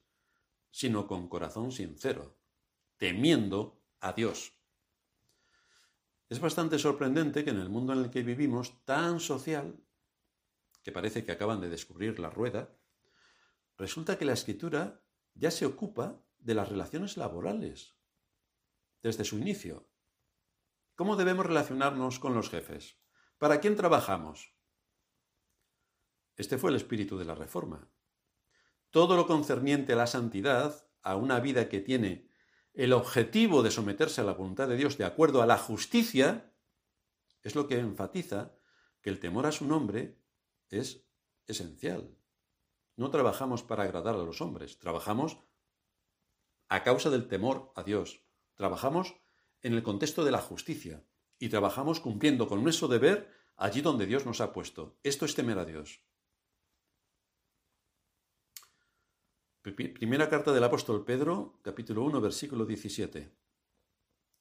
sino 0.69 1.07
con 1.07 1.29
corazón 1.29 1.71
sincero, 1.71 2.37
temiendo 2.97 3.81
a 4.01 4.11
Dios. 4.11 4.53
Es 6.27 6.41
bastante 6.41 6.77
sorprendente 6.77 7.45
que 7.45 7.51
en 7.51 7.59
el 7.59 7.69
mundo 7.69 7.93
en 7.93 7.99
el 7.99 8.09
que 8.11 8.21
vivimos, 8.21 8.83
tan 8.83 9.21
social, 9.21 9.79
que 10.83 10.91
parece 10.91 11.23
que 11.23 11.31
acaban 11.31 11.61
de 11.61 11.69
descubrir 11.69 12.19
la 12.19 12.29
rueda, 12.29 12.76
resulta 13.77 14.17
que 14.17 14.25
la 14.25 14.33
escritura 14.33 15.03
ya 15.33 15.51
se 15.51 15.65
ocupa 15.65 16.23
de 16.39 16.53
las 16.53 16.69
relaciones 16.69 17.17
laborales 17.17 17.97
desde 19.01 19.23
su 19.23 19.37
inicio. 19.37 19.89
¿Cómo 20.95 21.15
debemos 21.15 21.45
relacionarnos 21.45 22.19
con 22.19 22.33
los 22.33 22.49
jefes? 22.49 22.99
¿Para 23.37 23.59
quién 23.59 23.75
trabajamos? 23.75 24.55
Este 26.35 26.57
fue 26.57 26.71
el 26.71 26.75
espíritu 26.75 27.17
de 27.17 27.25
la 27.25 27.35
Reforma. 27.35 27.91
Todo 28.89 29.15
lo 29.15 29.27
concerniente 29.27 29.93
a 29.93 29.97
la 29.97 30.07
santidad, 30.07 30.89
a 31.01 31.15
una 31.15 31.39
vida 31.39 31.69
que 31.69 31.81
tiene 31.81 32.29
el 32.73 32.93
objetivo 32.93 33.63
de 33.63 33.71
someterse 33.71 34.21
a 34.21 34.23
la 34.23 34.33
voluntad 34.33 34.67
de 34.67 34.77
Dios 34.77 34.97
de 34.97 35.05
acuerdo 35.05 35.41
a 35.41 35.47
la 35.47 35.57
justicia 35.57 36.53
es 37.41 37.55
lo 37.55 37.67
que 37.67 37.79
enfatiza 37.79 38.55
que 39.01 39.09
el 39.09 39.19
temor 39.19 39.45
a 39.45 39.51
su 39.51 39.65
nombre 39.65 40.21
es 40.69 41.07
esencial. 41.47 42.17
No 42.97 43.11
trabajamos 43.11 43.63
para 43.63 43.83
agradar 43.83 44.15
a 44.15 44.23
los 44.23 44.41
hombres, 44.41 44.79
trabajamos 44.79 45.37
a 46.67 46.83
causa 46.83 47.09
del 47.09 47.27
temor 47.27 47.71
a 47.75 47.83
Dios, 47.83 48.25
trabajamos 48.55 49.15
en 49.61 49.73
el 49.73 49.83
contexto 49.83 50.25
de 50.25 50.31
la 50.31 50.41
justicia 50.41 51.05
y 51.37 51.49
trabajamos 51.49 51.99
cumpliendo 51.99 52.47
con 52.47 52.63
nuestro 52.63 52.87
deber 52.87 53.31
allí 53.55 53.81
donde 53.81 54.07
Dios 54.07 54.25
nos 54.25 54.41
ha 54.41 54.51
puesto. 54.51 54.97
Esto 55.03 55.25
es 55.25 55.35
temer 55.35 55.59
a 55.59 55.65
Dios. 55.65 56.01
Primera 59.61 60.29
carta 60.29 60.51
del 60.51 60.63
apóstol 60.63 61.05
Pedro, 61.05 61.59
capítulo 61.61 62.03
1, 62.03 62.19
versículo 62.19 62.65
17. 62.65 63.31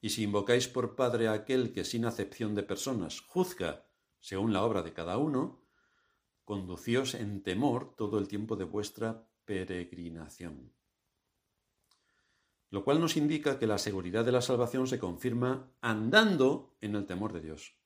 Y 0.01 0.11
si 0.11 0.23
invocáis 0.23 0.69
por 0.69 0.97
Padre 0.97 1.29
a 1.29 1.33
aquel 1.33 1.73
que 1.73 1.85
sin 1.85 2.07
acepción 2.07 2.55
de 2.55 2.63
personas 2.63 3.21
juzga 3.21 3.87
según 4.21 4.53
la 4.53 4.63
obra 4.63 4.83
de 4.83 4.95
cada 4.95 5.19
uno, 5.19 5.66
conducíos 6.47 7.15
en 7.15 7.43
temor 7.43 7.95
todo 7.97 8.19
el 8.19 8.29
tiempo 8.29 8.55
de 8.55 8.65
vuestra 8.65 9.29
peregrinación. 9.45 10.73
Lo 12.71 12.85
cual 12.85 13.01
nos 13.01 13.17
indica 13.17 13.59
que 13.59 13.67
la 13.67 13.79
seguridad 13.79 14.25
de 14.25 14.31
la 14.33 14.41
salvación 14.41 14.87
se 14.87 15.01
confirma 15.01 15.73
andando 15.81 16.77
en 16.81 16.95
el 16.95 17.05
temor 17.05 17.33
de 17.33 17.41
Dios. 17.41 17.77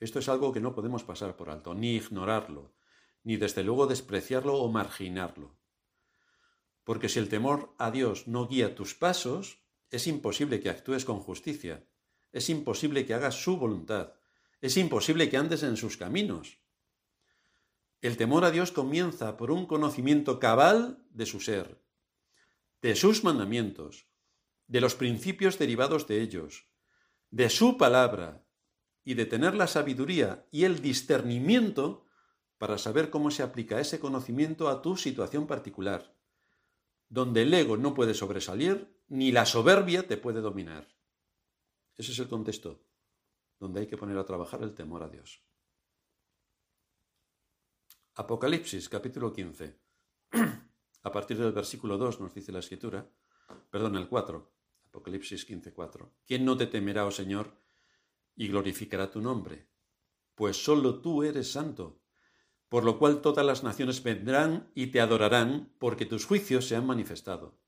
Esto 0.00 0.18
es 0.18 0.30
algo 0.30 0.52
que 0.52 0.60
no 0.60 0.74
podemos 0.74 1.04
pasar 1.04 1.36
por 1.36 1.50
alto, 1.50 1.74
ni 1.74 1.94
ignorarlo, 1.94 2.74
ni 3.22 3.36
desde 3.36 3.62
luego 3.62 3.86
despreciarlo 3.86 4.54
o 4.56 4.72
marginarlo. 4.72 5.58
Porque 6.84 7.10
si 7.10 7.18
el 7.18 7.28
temor 7.28 7.74
a 7.78 7.90
Dios 7.90 8.28
no 8.28 8.48
guía 8.48 8.74
tus 8.74 8.94
pasos, 8.94 9.62
es 9.90 10.06
imposible 10.06 10.60
que 10.60 10.70
actúes 10.70 11.04
con 11.04 11.20
justicia, 11.20 11.86
es 12.32 12.48
imposible 12.48 13.04
que 13.04 13.12
hagas 13.12 13.42
su 13.42 13.58
voluntad, 13.58 14.14
es 14.62 14.78
imposible 14.78 15.28
que 15.28 15.36
andes 15.36 15.62
en 15.62 15.76
sus 15.76 15.98
caminos. 15.98 16.61
El 18.02 18.18
temor 18.18 18.44
a 18.44 18.50
Dios 18.50 18.72
comienza 18.72 19.38
por 19.38 19.50
un 19.50 19.64
conocimiento 19.64 20.38
cabal 20.38 21.02
de 21.10 21.24
su 21.24 21.40
ser, 21.40 21.82
de 22.82 22.94
sus 22.94 23.24
mandamientos, 23.24 24.06
de 24.66 24.82
los 24.82 24.94
principios 24.94 25.58
derivados 25.58 26.06
de 26.06 26.20
ellos, 26.20 26.66
de 27.30 27.48
su 27.48 27.78
palabra 27.78 28.44
y 29.04 29.14
de 29.14 29.24
tener 29.24 29.54
la 29.54 29.66
sabiduría 29.66 30.46
y 30.50 30.64
el 30.64 30.82
discernimiento 30.82 32.04
para 32.58 32.76
saber 32.76 33.08
cómo 33.08 33.30
se 33.30 33.42
aplica 33.42 33.80
ese 33.80 33.98
conocimiento 33.98 34.68
a 34.68 34.82
tu 34.82 34.98
situación 34.98 35.46
particular 35.46 36.12
donde 37.12 37.42
el 37.42 37.52
ego 37.52 37.76
no 37.76 37.92
puede 37.92 38.14
sobresalir, 38.14 38.88
ni 39.08 39.32
la 39.32 39.44
soberbia 39.44 40.08
te 40.08 40.16
puede 40.16 40.40
dominar. 40.40 40.88
Ese 41.94 42.12
es 42.12 42.18
el 42.18 42.28
contexto 42.28 42.86
donde 43.60 43.80
hay 43.80 43.86
que 43.86 43.98
poner 43.98 44.16
a 44.16 44.24
trabajar 44.24 44.62
el 44.62 44.74
temor 44.74 45.02
a 45.02 45.10
Dios. 45.10 45.44
Apocalipsis, 48.14 48.90
capítulo 48.90 49.32
15. 49.32 49.80
A 51.02 51.10
partir 51.10 51.38
del 51.38 51.52
versículo 51.52 51.96
2 51.96 52.20
nos 52.20 52.34
dice 52.34 52.52
la 52.52 52.58
escritura, 52.58 53.10
perdón, 53.70 53.96
el 53.96 54.06
4, 54.06 54.52
Apocalipsis 54.88 55.46
15, 55.46 55.72
4. 55.72 56.12
¿Quién 56.26 56.44
no 56.44 56.54
te 56.54 56.66
temerá, 56.66 57.06
oh 57.06 57.10
Señor, 57.10 57.56
y 58.36 58.48
glorificará 58.48 59.10
tu 59.10 59.22
nombre? 59.22 59.66
Pues 60.34 60.62
solo 60.62 61.00
tú 61.00 61.22
eres 61.22 61.52
santo, 61.52 62.02
por 62.68 62.84
lo 62.84 62.98
cual 62.98 63.22
todas 63.22 63.46
las 63.46 63.62
naciones 63.64 64.02
vendrán 64.02 64.70
y 64.74 64.88
te 64.88 65.00
adorarán, 65.00 65.74
porque 65.78 66.04
tus 66.04 66.26
juicios 66.26 66.68
se 66.68 66.76
han 66.76 66.86
manifestado. 66.86 67.58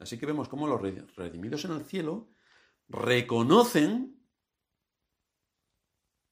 Así 0.00 0.18
que 0.18 0.26
vemos 0.26 0.48
cómo 0.48 0.66
los 0.66 0.80
redimidos 0.80 1.64
en 1.66 1.70
el 1.70 1.84
cielo 1.84 2.32
reconocen 2.88 4.26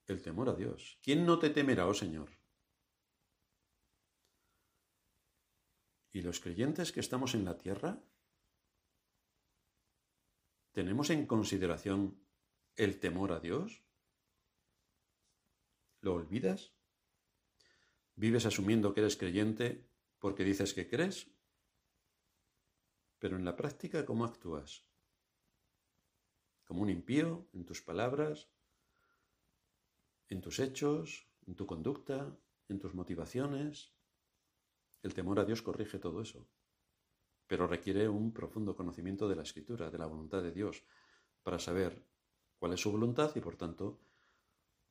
el 0.05 0.21
temor 0.21 0.49
a 0.49 0.55
Dios. 0.55 0.99
¿Quién 1.01 1.25
no 1.25 1.39
te 1.39 1.49
temerá, 1.49 1.87
oh 1.87 1.93
Señor? 1.93 2.38
¿Y 6.11 6.21
los 6.21 6.39
creyentes 6.39 6.91
que 6.91 6.99
estamos 6.99 7.35
en 7.35 7.45
la 7.45 7.57
tierra? 7.57 8.01
¿Tenemos 10.71 11.09
en 11.09 11.27
consideración 11.27 12.19
el 12.75 12.99
temor 12.99 13.31
a 13.31 13.39
Dios? 13.39 13.83
¿Lo 16.01 16.15
olvidas? 16.15 16.73
¿Vives 18.15 18.45
asumiendo 18.45 18.93
que 18.93 19.01
eres 19.01 19.17
creyente 19.17 19.89
porque 20.19 20.43
dices 20.43 20.73
que 20.73 20.89
crees? 20.89 21.31
Pero 23.19 23.35
en 23.35 23.45
la 23.45 23.55
práctica, 23.55 24.05
¿cómo 24.05 24.25
actúas? 24.25 24.87
¿Como 26.63 26.81
un 26.81 26.89
impío 26.89 27.49
en 27.53 27.65
tus 27.65 27.81
palabras, 27.81 28.49
en 30.27 30.41
tus 30.41 30.59
hechos, 30.59 31.27
en 31.45 31.55
tu 31.55 31.65
conducta, 31.65 32.37
en 32.67 32.79
tus 32.79 32.93
motivaciones? 32.93 33.98
El 35.01 35.13
temor 35.13 35.39
a 35.39 35.45
Dios 35.45 35.61
corrige 35.61 35.99
todo 35.99 36.21
eso, 36.21 36.47
pero 37.47 37.67
requiere 37.67 38.07
un 38.07 38.33
profundo 38.33 38.75
conocimiento 38.75 39.27
de 39.27 39.35
la 39.35 39.43
escritura, 39.43 39.89
de 39.89 39.97
la 39.97 40.05
voluntad 40.05 40.41
de 40.43 40.51
Dios, 40.51 40.83
para 41.41 41.59
saber 41.59 42.05
cuál 42.57 42.73
es 42.73 42.81
su 42.81 42.91
voluntad 42.91 43.31
y, 43.35 43.39
por 43.39 43.55
tanto, 43.55 43.99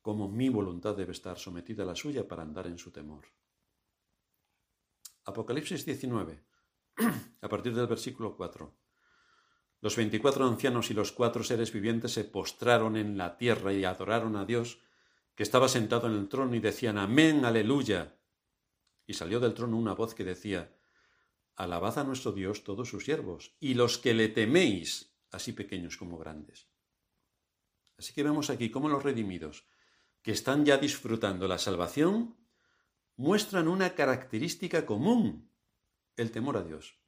cómo 0.01 0.27
mi 0.27 0.49
voluntad 0.49 0.95
debe 0.95 1.11
estar 1.11 1.37
sometida 1.37 1.83
a 1.83 1.85
la 1.85 1.95
suya 1.95 2.27
para 2.27 2.41
andar 2.41 2.67
en 2.67 2.77
su 2.77 2.91
temor. 2.91 3.25
Apocalipsis 5.25 5.85
19 5.85 6.43
a 7.41 7.49
partir 7.49 7.75
del 7.75 7.87
versículo 7.87 8.35
4. 8.35 8.73
Los 9.81 9.95
veinticuatro 9.95 10.45
ancianos 10.45 10.91
y 10.91 10.93
los 10.93 11.13
cuatro 11.13 11.43
seres 11.43 11.71
vivientes 11.71 12.11
se 12.11 12.25
postraron 12.25 12.97
en 12.97 13.17
la 13.17 13.37
tierra 13.37 13.71
y 13.71 13.85
adoraron 13.85 14.35
a 14.35 14.45
Dios, 14.45 14.81
que 15.35 15.43
estaba 15.43 15.69
sentado 15.69 16.07
en 16.07 16.15
el 16.15 16.27
trono, 16.27 16.55
y 16.55 16.59
decían, 16.59 16.97
Amén, 16.97 17.45
aleluya. 17.45 18.18
Y 19.09 19.15
salió 19.15 19.39
del 19.39 19.55
trono 19.55 19.75
una 19.75 19.95
voz 19.95 20.13
que 20.13 20.23
decía, 20.23 20.71
Alabad 21.55 21.97
a 21.97 22.03
nuestro 22.03 22.31
Dios 22.31 22.63
todos 22.63 22.89
sus 22.89 23.05
siervos, 23.05 23.55
y 23.59 23.73
los 23.73 23.97
que 23.97 24.13
le 24.13 24.29
teméis, 24.29 25.17
así 25.31 25.51
pequeños 25.51 25.97
como 25.97 26.19
grandes. 26.19 26.67
Así 27.97 28.13
que 28.13 28.21
vemos 28.21 28.51
aquí 28.51 28.69
cómo 28.69 28.87
los 28.87 29.01
redimidos, 29.01 29.67
que 30.21 30.31
están 30.31 30.63
ya 30.63 30.77
disfrutando 30.77 31.47
la 31.47 31.57
salvación, 31.57 32.37
muestran 33.15 33.67
una 33.67 33.95
característica 33.95 34.85
común 34.85 35.51
el 36.15 36.29
temor 36.29 36.57
a 36.57 36.61
Dios. 36.61 36.99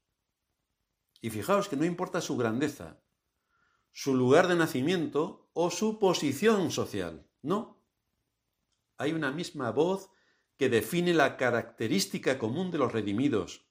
Y 1.21 1.29
fijaos 1.29 1.69
que 1.69 1.75
no 1.75 1.85
importa 1.85 2.19
su 2.19 2.35
grandeza, 2.35 3.03
su 3.91 4.15
lugar 4.15 4.47
de 4.47 4.55
nacimiento 4.55 5.51
o 5.53 5.69
su 5.69 5.99
posición 5.99 6.71
social, 6.71 7.29
no. 7.43 7.85
Hay 8.97 9.13
una 9.13 9.31
misma 9.31 9.69
voz 9.69 10.09
que 10.61 10.69
define 10.69 11.15
la 11.15 11.37
característica 11.37 12.37
común 12.37 12.69
de 12.69 12.77
los 12.77 12.93
redimidos, 12.93 13.65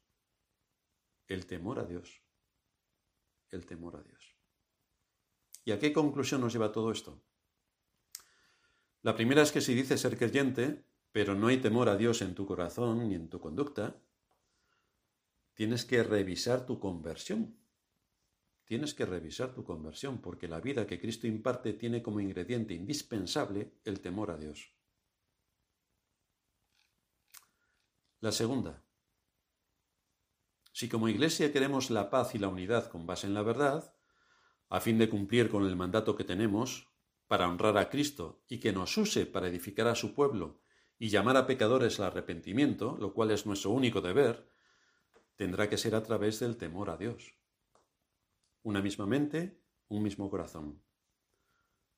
el 1.28 1.46
temor 1.46 1.78
a 1.78 1.84
Dios. 1.84 2.20
El 3.48 3.64
temor 3.64 3.94
a 3.94 4.02
Dios. 4.02 4.36
¿Y 5.64 5.70
a 5.70 5.78
qué 5.78 5.92
conclusión 5.92 6.40
nos 6.40 6.52
lleva 6.52 6.72
todo 6.72 6.90
esto? 6.90 7.22
La 9.02 9.14
primera 9.14 9.42
es 9.42 9.52
que 9.52 9.60
si 9.60 9.72
dices 9.72 10.00
ser 10.00 10.18
creyente, 10.18 10.84
pero 11.12 11.36
no 11.36 11.46
hay 11.46 11.58
temor 11.58 11.88
a 11.88 11.96
Dios 11.96 12.22
en 12.22 12.34
tu 12.34 12.44
corazón 12.44 13.08
ni 13.08 13.14
en 13.14 13.28
tu 13.28 13.38
conducta, 13.38 14.02
tienes 15.54 15.84
que 15.84 16.02
revisar 16.02 16.66
tu 16.66 16.80
conversión. 16.80 17.56
Tienes 18.64 18.94
que 18.94 19.06
revisar 19.06 19.54
tu 19.54 19.62
conversión 19.62 20.20
porque 20.20 20.48
la 20.48 20.60
vida 20.60 20.88
que 20.88 20.98
Cristo 20.98 21.28
imparte 21.28 21.72
tiene 21.72 22.02
como 22.02 22.18
ingrediente 22.18 22.74
indispensable 22.74 23.74
el 23.84 24.00
temor 24.00 24.32
a 24.32 24.36
Dios. 24.36 24.79
La 28.20 28.32
segunda. 28.32 28.84
Si 30.72 30.90
como 30.90 31.08
iglesia 31.08 31.54
queremos 31.54 31.88
la 31.88 32.10
paz 32.10 32.34
y 32.34 32.38
la 32.38 32.48
unidad 32.48 32.90
con 32.90 33.06
base 33.06 33.26
en 33.26 33.32
la 33.32 33.42
verdad, 33.42 33.94
a 34.68 34.78
fin 34.80 34.98
de 34.98 35.08
cumplir 35.08 35.48
con 35.48 35.64
el 35.64 35.74
mandato 35.74 36.16
que 36.16 36.24
tenemos 36.24 36.92
para 37.28 37.48
honrar 37.48 37.78
a 37.78 37.88
Cristo 37.88 38.44
y 38.46 38.60
que 38.60 38.74
nos 38.74 38.94
use 38.98 39.24
para 39.24 39.48
edificar 39.48 39.88
a 39.88 39.94
su 39.94 40.14
pueblo 40.14 40.60
y 40.98 41.08
llamar 41.08 41.38
a 41.38 41.46
pecadores 41.46 41.98
al 41.98 42.08
arrepentimiento, 42.08 42.98
lo 43.00 43.14
cual 43.14 43.30
es 43.30 43.46
nuestro 43.46 43.70
único 43.70 44.02
deber, 44.02 44.50
tendrá 45.36 45.70
que 45.70 45.78
ser 45.78 45.94
a 45.94 46.02
través 46.02 46.40
del 46.40 46.58
temor 46.58 46.90
a 46.90 46.98
Dios. 46.98 47.38
Una 48.62 48.82
misma 48.82 49.06
mente, 49.06 49.62
un 49.88 50.02
mismo 50.02 50.28
corazón. 50.28 50.82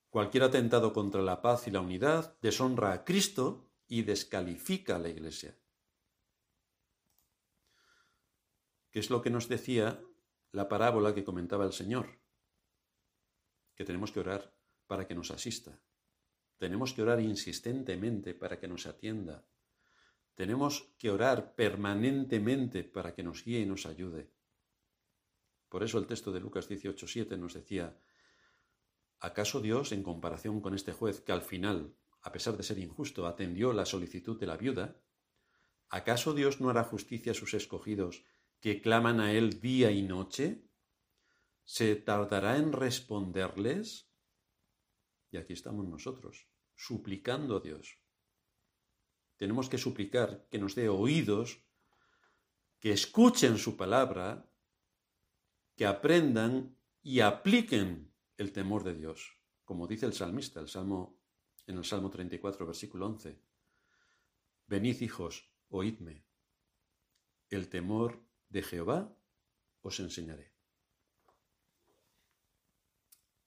Cualquier 0.09 0.43
atentado 0.43 0.93
contra 0.93 1.21
la 1.21 1.41
paz 1.41 1.67
y 1.67 1.71
la 1.71 1.81
unidad 1.81 2.37
deshonra 2.41 2.93
a 2.93 3.03
Cristo 3.03 3.69
y 3.89 4.03
descalifica 4.03 4.95
a 4.95 4.99
la 4.99 5.09
Iglesia. 5.09 5.57
¿Qué 8.93 8.99
es 8.99 9.09
lo 9.09 9.23
que 9.23 9.31
nos 9.31 9.49
decía 9.49 9.99
la 10.51 10.69
parábola 10.69 11.15
que 11.15 11.23
comentaba 11.23 11.65
el 11.65 11.73
Señor? 11.73 12.19
Que 13.73 13.85
tenemos 13.85 14.11
que 14.11 14.19
orar 14.19 14.53
para 14.85 15.07
que 15.07 15.15
nos 15.15 15.31
asista. 15.31 15.81
Tenemos 16.57 16.93
que 16.93 17.01
orar 17.01 17.19
insistentemente 17.19 18.35
para 18.35 18.59
que 18.59 18.67
nos 18.67 18.85
atienda. 18.85 19.47
Tenemos 20.35 20.93
que 20.99 21.09
orar 21.09 21.55
permanentemente 21.55 22.83
para 22.83 23.15
que 23.15 23.23
nos 23.23 23.43
guíe 23.43 23.61
y 23.61 23.65
nos 23.65 23.87
ayude. 23.87 24.31
Por 25.69 25.81
eso 25.81 25.97
el 25.97 26.05
texto 26.05 26.31
de 26.31 26.41
Lucas 26.41 26.69
18.7 26.69 27.35
nos 27.39 27.55
decía, 27.55 27.97
¿acaso 29.19 29.59
Dios, 29.59 29.91
en 29.91 30.03
comparación 30.03 30.61
con 30.61 30.75
este 30.75 30.93
juez 30.93 31.19
que 31.19 31.31
al 31.31 31.41
final, 31.41 31.95
a 32.21 32.31
pesar 32.31 32.55
de 32.57 32.61
ser 32.61 32.77
injusto, 32.77 33.25
atendió 33.25 33.73
la 33.73 33.87
solicitud 33.87 34.39
de 34.39 34.45
la 34.45 34.55
viuda, 34.55 35.01
¿acaso 35.89 36.35
Dios 36.35 36.61
no 36.61 36.69
hará 36.69 36.83
justicia 36.83 37.31
a 37.31 37.35
sus 37.35 37.55
escogidos 37.55 38.23
que 38.63 38.81
claman 38.81 39.19
a 39.19 39.33
Él 39.33 39.59
día 39.59 39.91
y 39.91 40.01
noche? 40.01 40.63
¿Se 41.65 41.95
tardará 41.95 42.57
en 42.57 42.71
responderles? 42.71 44.09
Y 45.29 45.37
aquí 45.37 45.53
estamos 45.53 45.87
nosotros, 45.87 46.47
suplicando 46.75 47.57
a 47.57 47.59
Dios 47.59 47.99
tenemos 49.43 49.67
que 49.67 49.77
suplicar 49.77 50.47
que 50.49 50.57
nos 50.57 50.73
dé 50.73 50.87
oídos, 50.87 51.61
que 52.79 52.93
escuchen 52.93 53.57
su 53.57 53.75
palabra, 53.75 54.49
que 55.75 55.85
aprendan 55.85 56.77
y 57.01 57.19
apliquen 57.19 58.13
el 58.37 58.53
temor 58.53 58.85
de 58.85 58.95
Dios, 58.95 59.37
como 59.65 59.85
dice 59.85 60.05
el 60.05 60.13
salmista, 60.13 60.61
el 60.61 60.69
salmo 60.69 61.19
en 61.67 61.77
el 61.77 61.83
Salmo 61.83 62.09
34, 62.09 62.65
versículo 62.65 63.07
11. 63.07 63.37
Venid 64.67 65.01
hijos, 65.01 65.49
oídme. 65.67 66.25
El 67.49 67.67
temor 67.67 68.21
de 68.53 68.61
Jehová 68.61 69.09
os 69.81 69.99
enseñaré. 69.99 70.53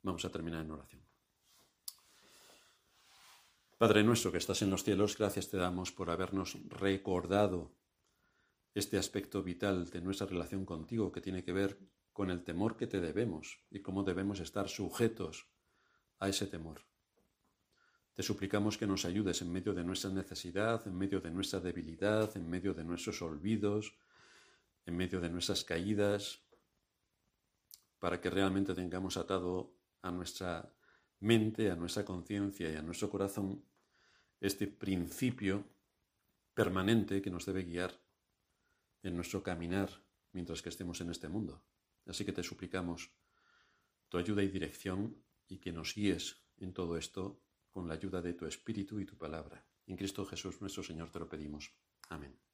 Vamos 0.03 0.25
a 0.25 0.31
terminar 0.31 0.67
en 0.67 0.73
oración. 0.73 1.03
Padre 3.79 4.03
nuestro 4.03 4.33
que 4.33 4.39
estás 4.39 4.63
en 4.63 4.71
los 4.71 4.83
cielos, 4.83 5.17
gracias 5.17 5.49
te 5.49 5.59
damos 5.59 5.93
por 5.93 6.11
habernos 6.11 6.59
recordado 6.69 7.71
este 8.75 8.99
aspecto 8.99 9.43
vital 9.43 9.89
de 9.91 10.01
nuestra 10.01 10.27
relación 10.27 10.67
contigo 10.67 11.13
que 11.13 11.21
tiene 11.21 11.45
que 11.45 11.53
ver 11.53 11.79
con 12.13 12.31
el 12.31 12.43
temor 12.43 12.77
que 12.77 12.89
te 12.89 13.01
debemos 13.01 13.61
y 13.71 13.81
cómo 13.83 14.03
debemos 14.03 14.41
estar 14.41 14.69
sujetos 14.69 15.47
a 16.19 16.29
ese 16.29 16.47
temor. 16.47 16.83
Te 18.15 18.23
suplicamos 18.23 18.77
que 18.77 18.87
nos 18.87 19.05
ayudes 19.05 19.41
en 19.43 19.53
medio 19.53 19.73
de 19.73 19.85
nuestra 19.85 20.11
necesidad, 20.11 20.87
en 20.89 20.97
medio 20.97 21.21
de 21.21 21.31
nuestra 21.31 21.61
debilidad, 21.61 22.35
en 22.37 22.49
medio 22.49 22.75
de 22.75 22.83
nuestros 22.83 23.21
olvidos, 23.23 23.95
en 24.87 24.97
medio 24.97 25.21
de 25.21 25.29
nuestras 25.29 25.65
caídas, 25.65 26.41
para 27.99 28.21
que 28.21 28.31
realmente 28.31 28.75
tengamos 28.75 29.17
atado 29.17 29.75
a 30.03 30.11
nuestra 30.11 30.73
mente, 31.21 31.71
a 31.71 31.77
nuestra 31.77 32.05
conciencia 32.05 32.71
y 32.71 32.77
a 32.77 32.83
nuestro 32.83 33.11
corazón 33.11 33.65
este 34.41 34.67
principio 34.67 35.65
permanente 36.55 37.21
que 37.21 37.31
nos 37.31 37.47
debe 37.47 37.65
guiar 37.65 37.93
en 39.03 39.17
nuestro 39.17 39.43
caminar 39.43 39.91
mientras 40.33 40.63
que 40.63 40.69
estemos 40.69 41.01
en 41.01 41.11
este 41.11 41.29
mundo. 41.29 41.63
Así 42.07 42.25
que 42.25 42.33
te 42.33 42.43
suplicamos 42.43 43.11
tu 44.09 44.19
ayuda 44.19 44.43
y 44.43 44.49
dirección 44.49 45.17
y 45.49 45.59
que 45.59 45.73
nos 45.73 45.95
guíes 45.95 46.43
en 46.59 46.73
todo 46.73 46.97
esto 46.97 47.43
con 47.71 47.89
la 47.89 47.95
ayuda 47.95 48.23
de 48.23 48.35
tu 48.35 48.47
Espíritu 48.47 49.01
y 49.01 49.07
tu 49.07 49.17
palabra. 49.17 49.65
En 49.87 49.97
Cristo 49.97 50.25
Jesús 50.25 50.61
nuestro 50.61 50.83
Señor 50.83 51.11
te 51.11 51.19
lo 51.19 51.29
pedimos. 51.29 51.73
Amén. 52.09 52.46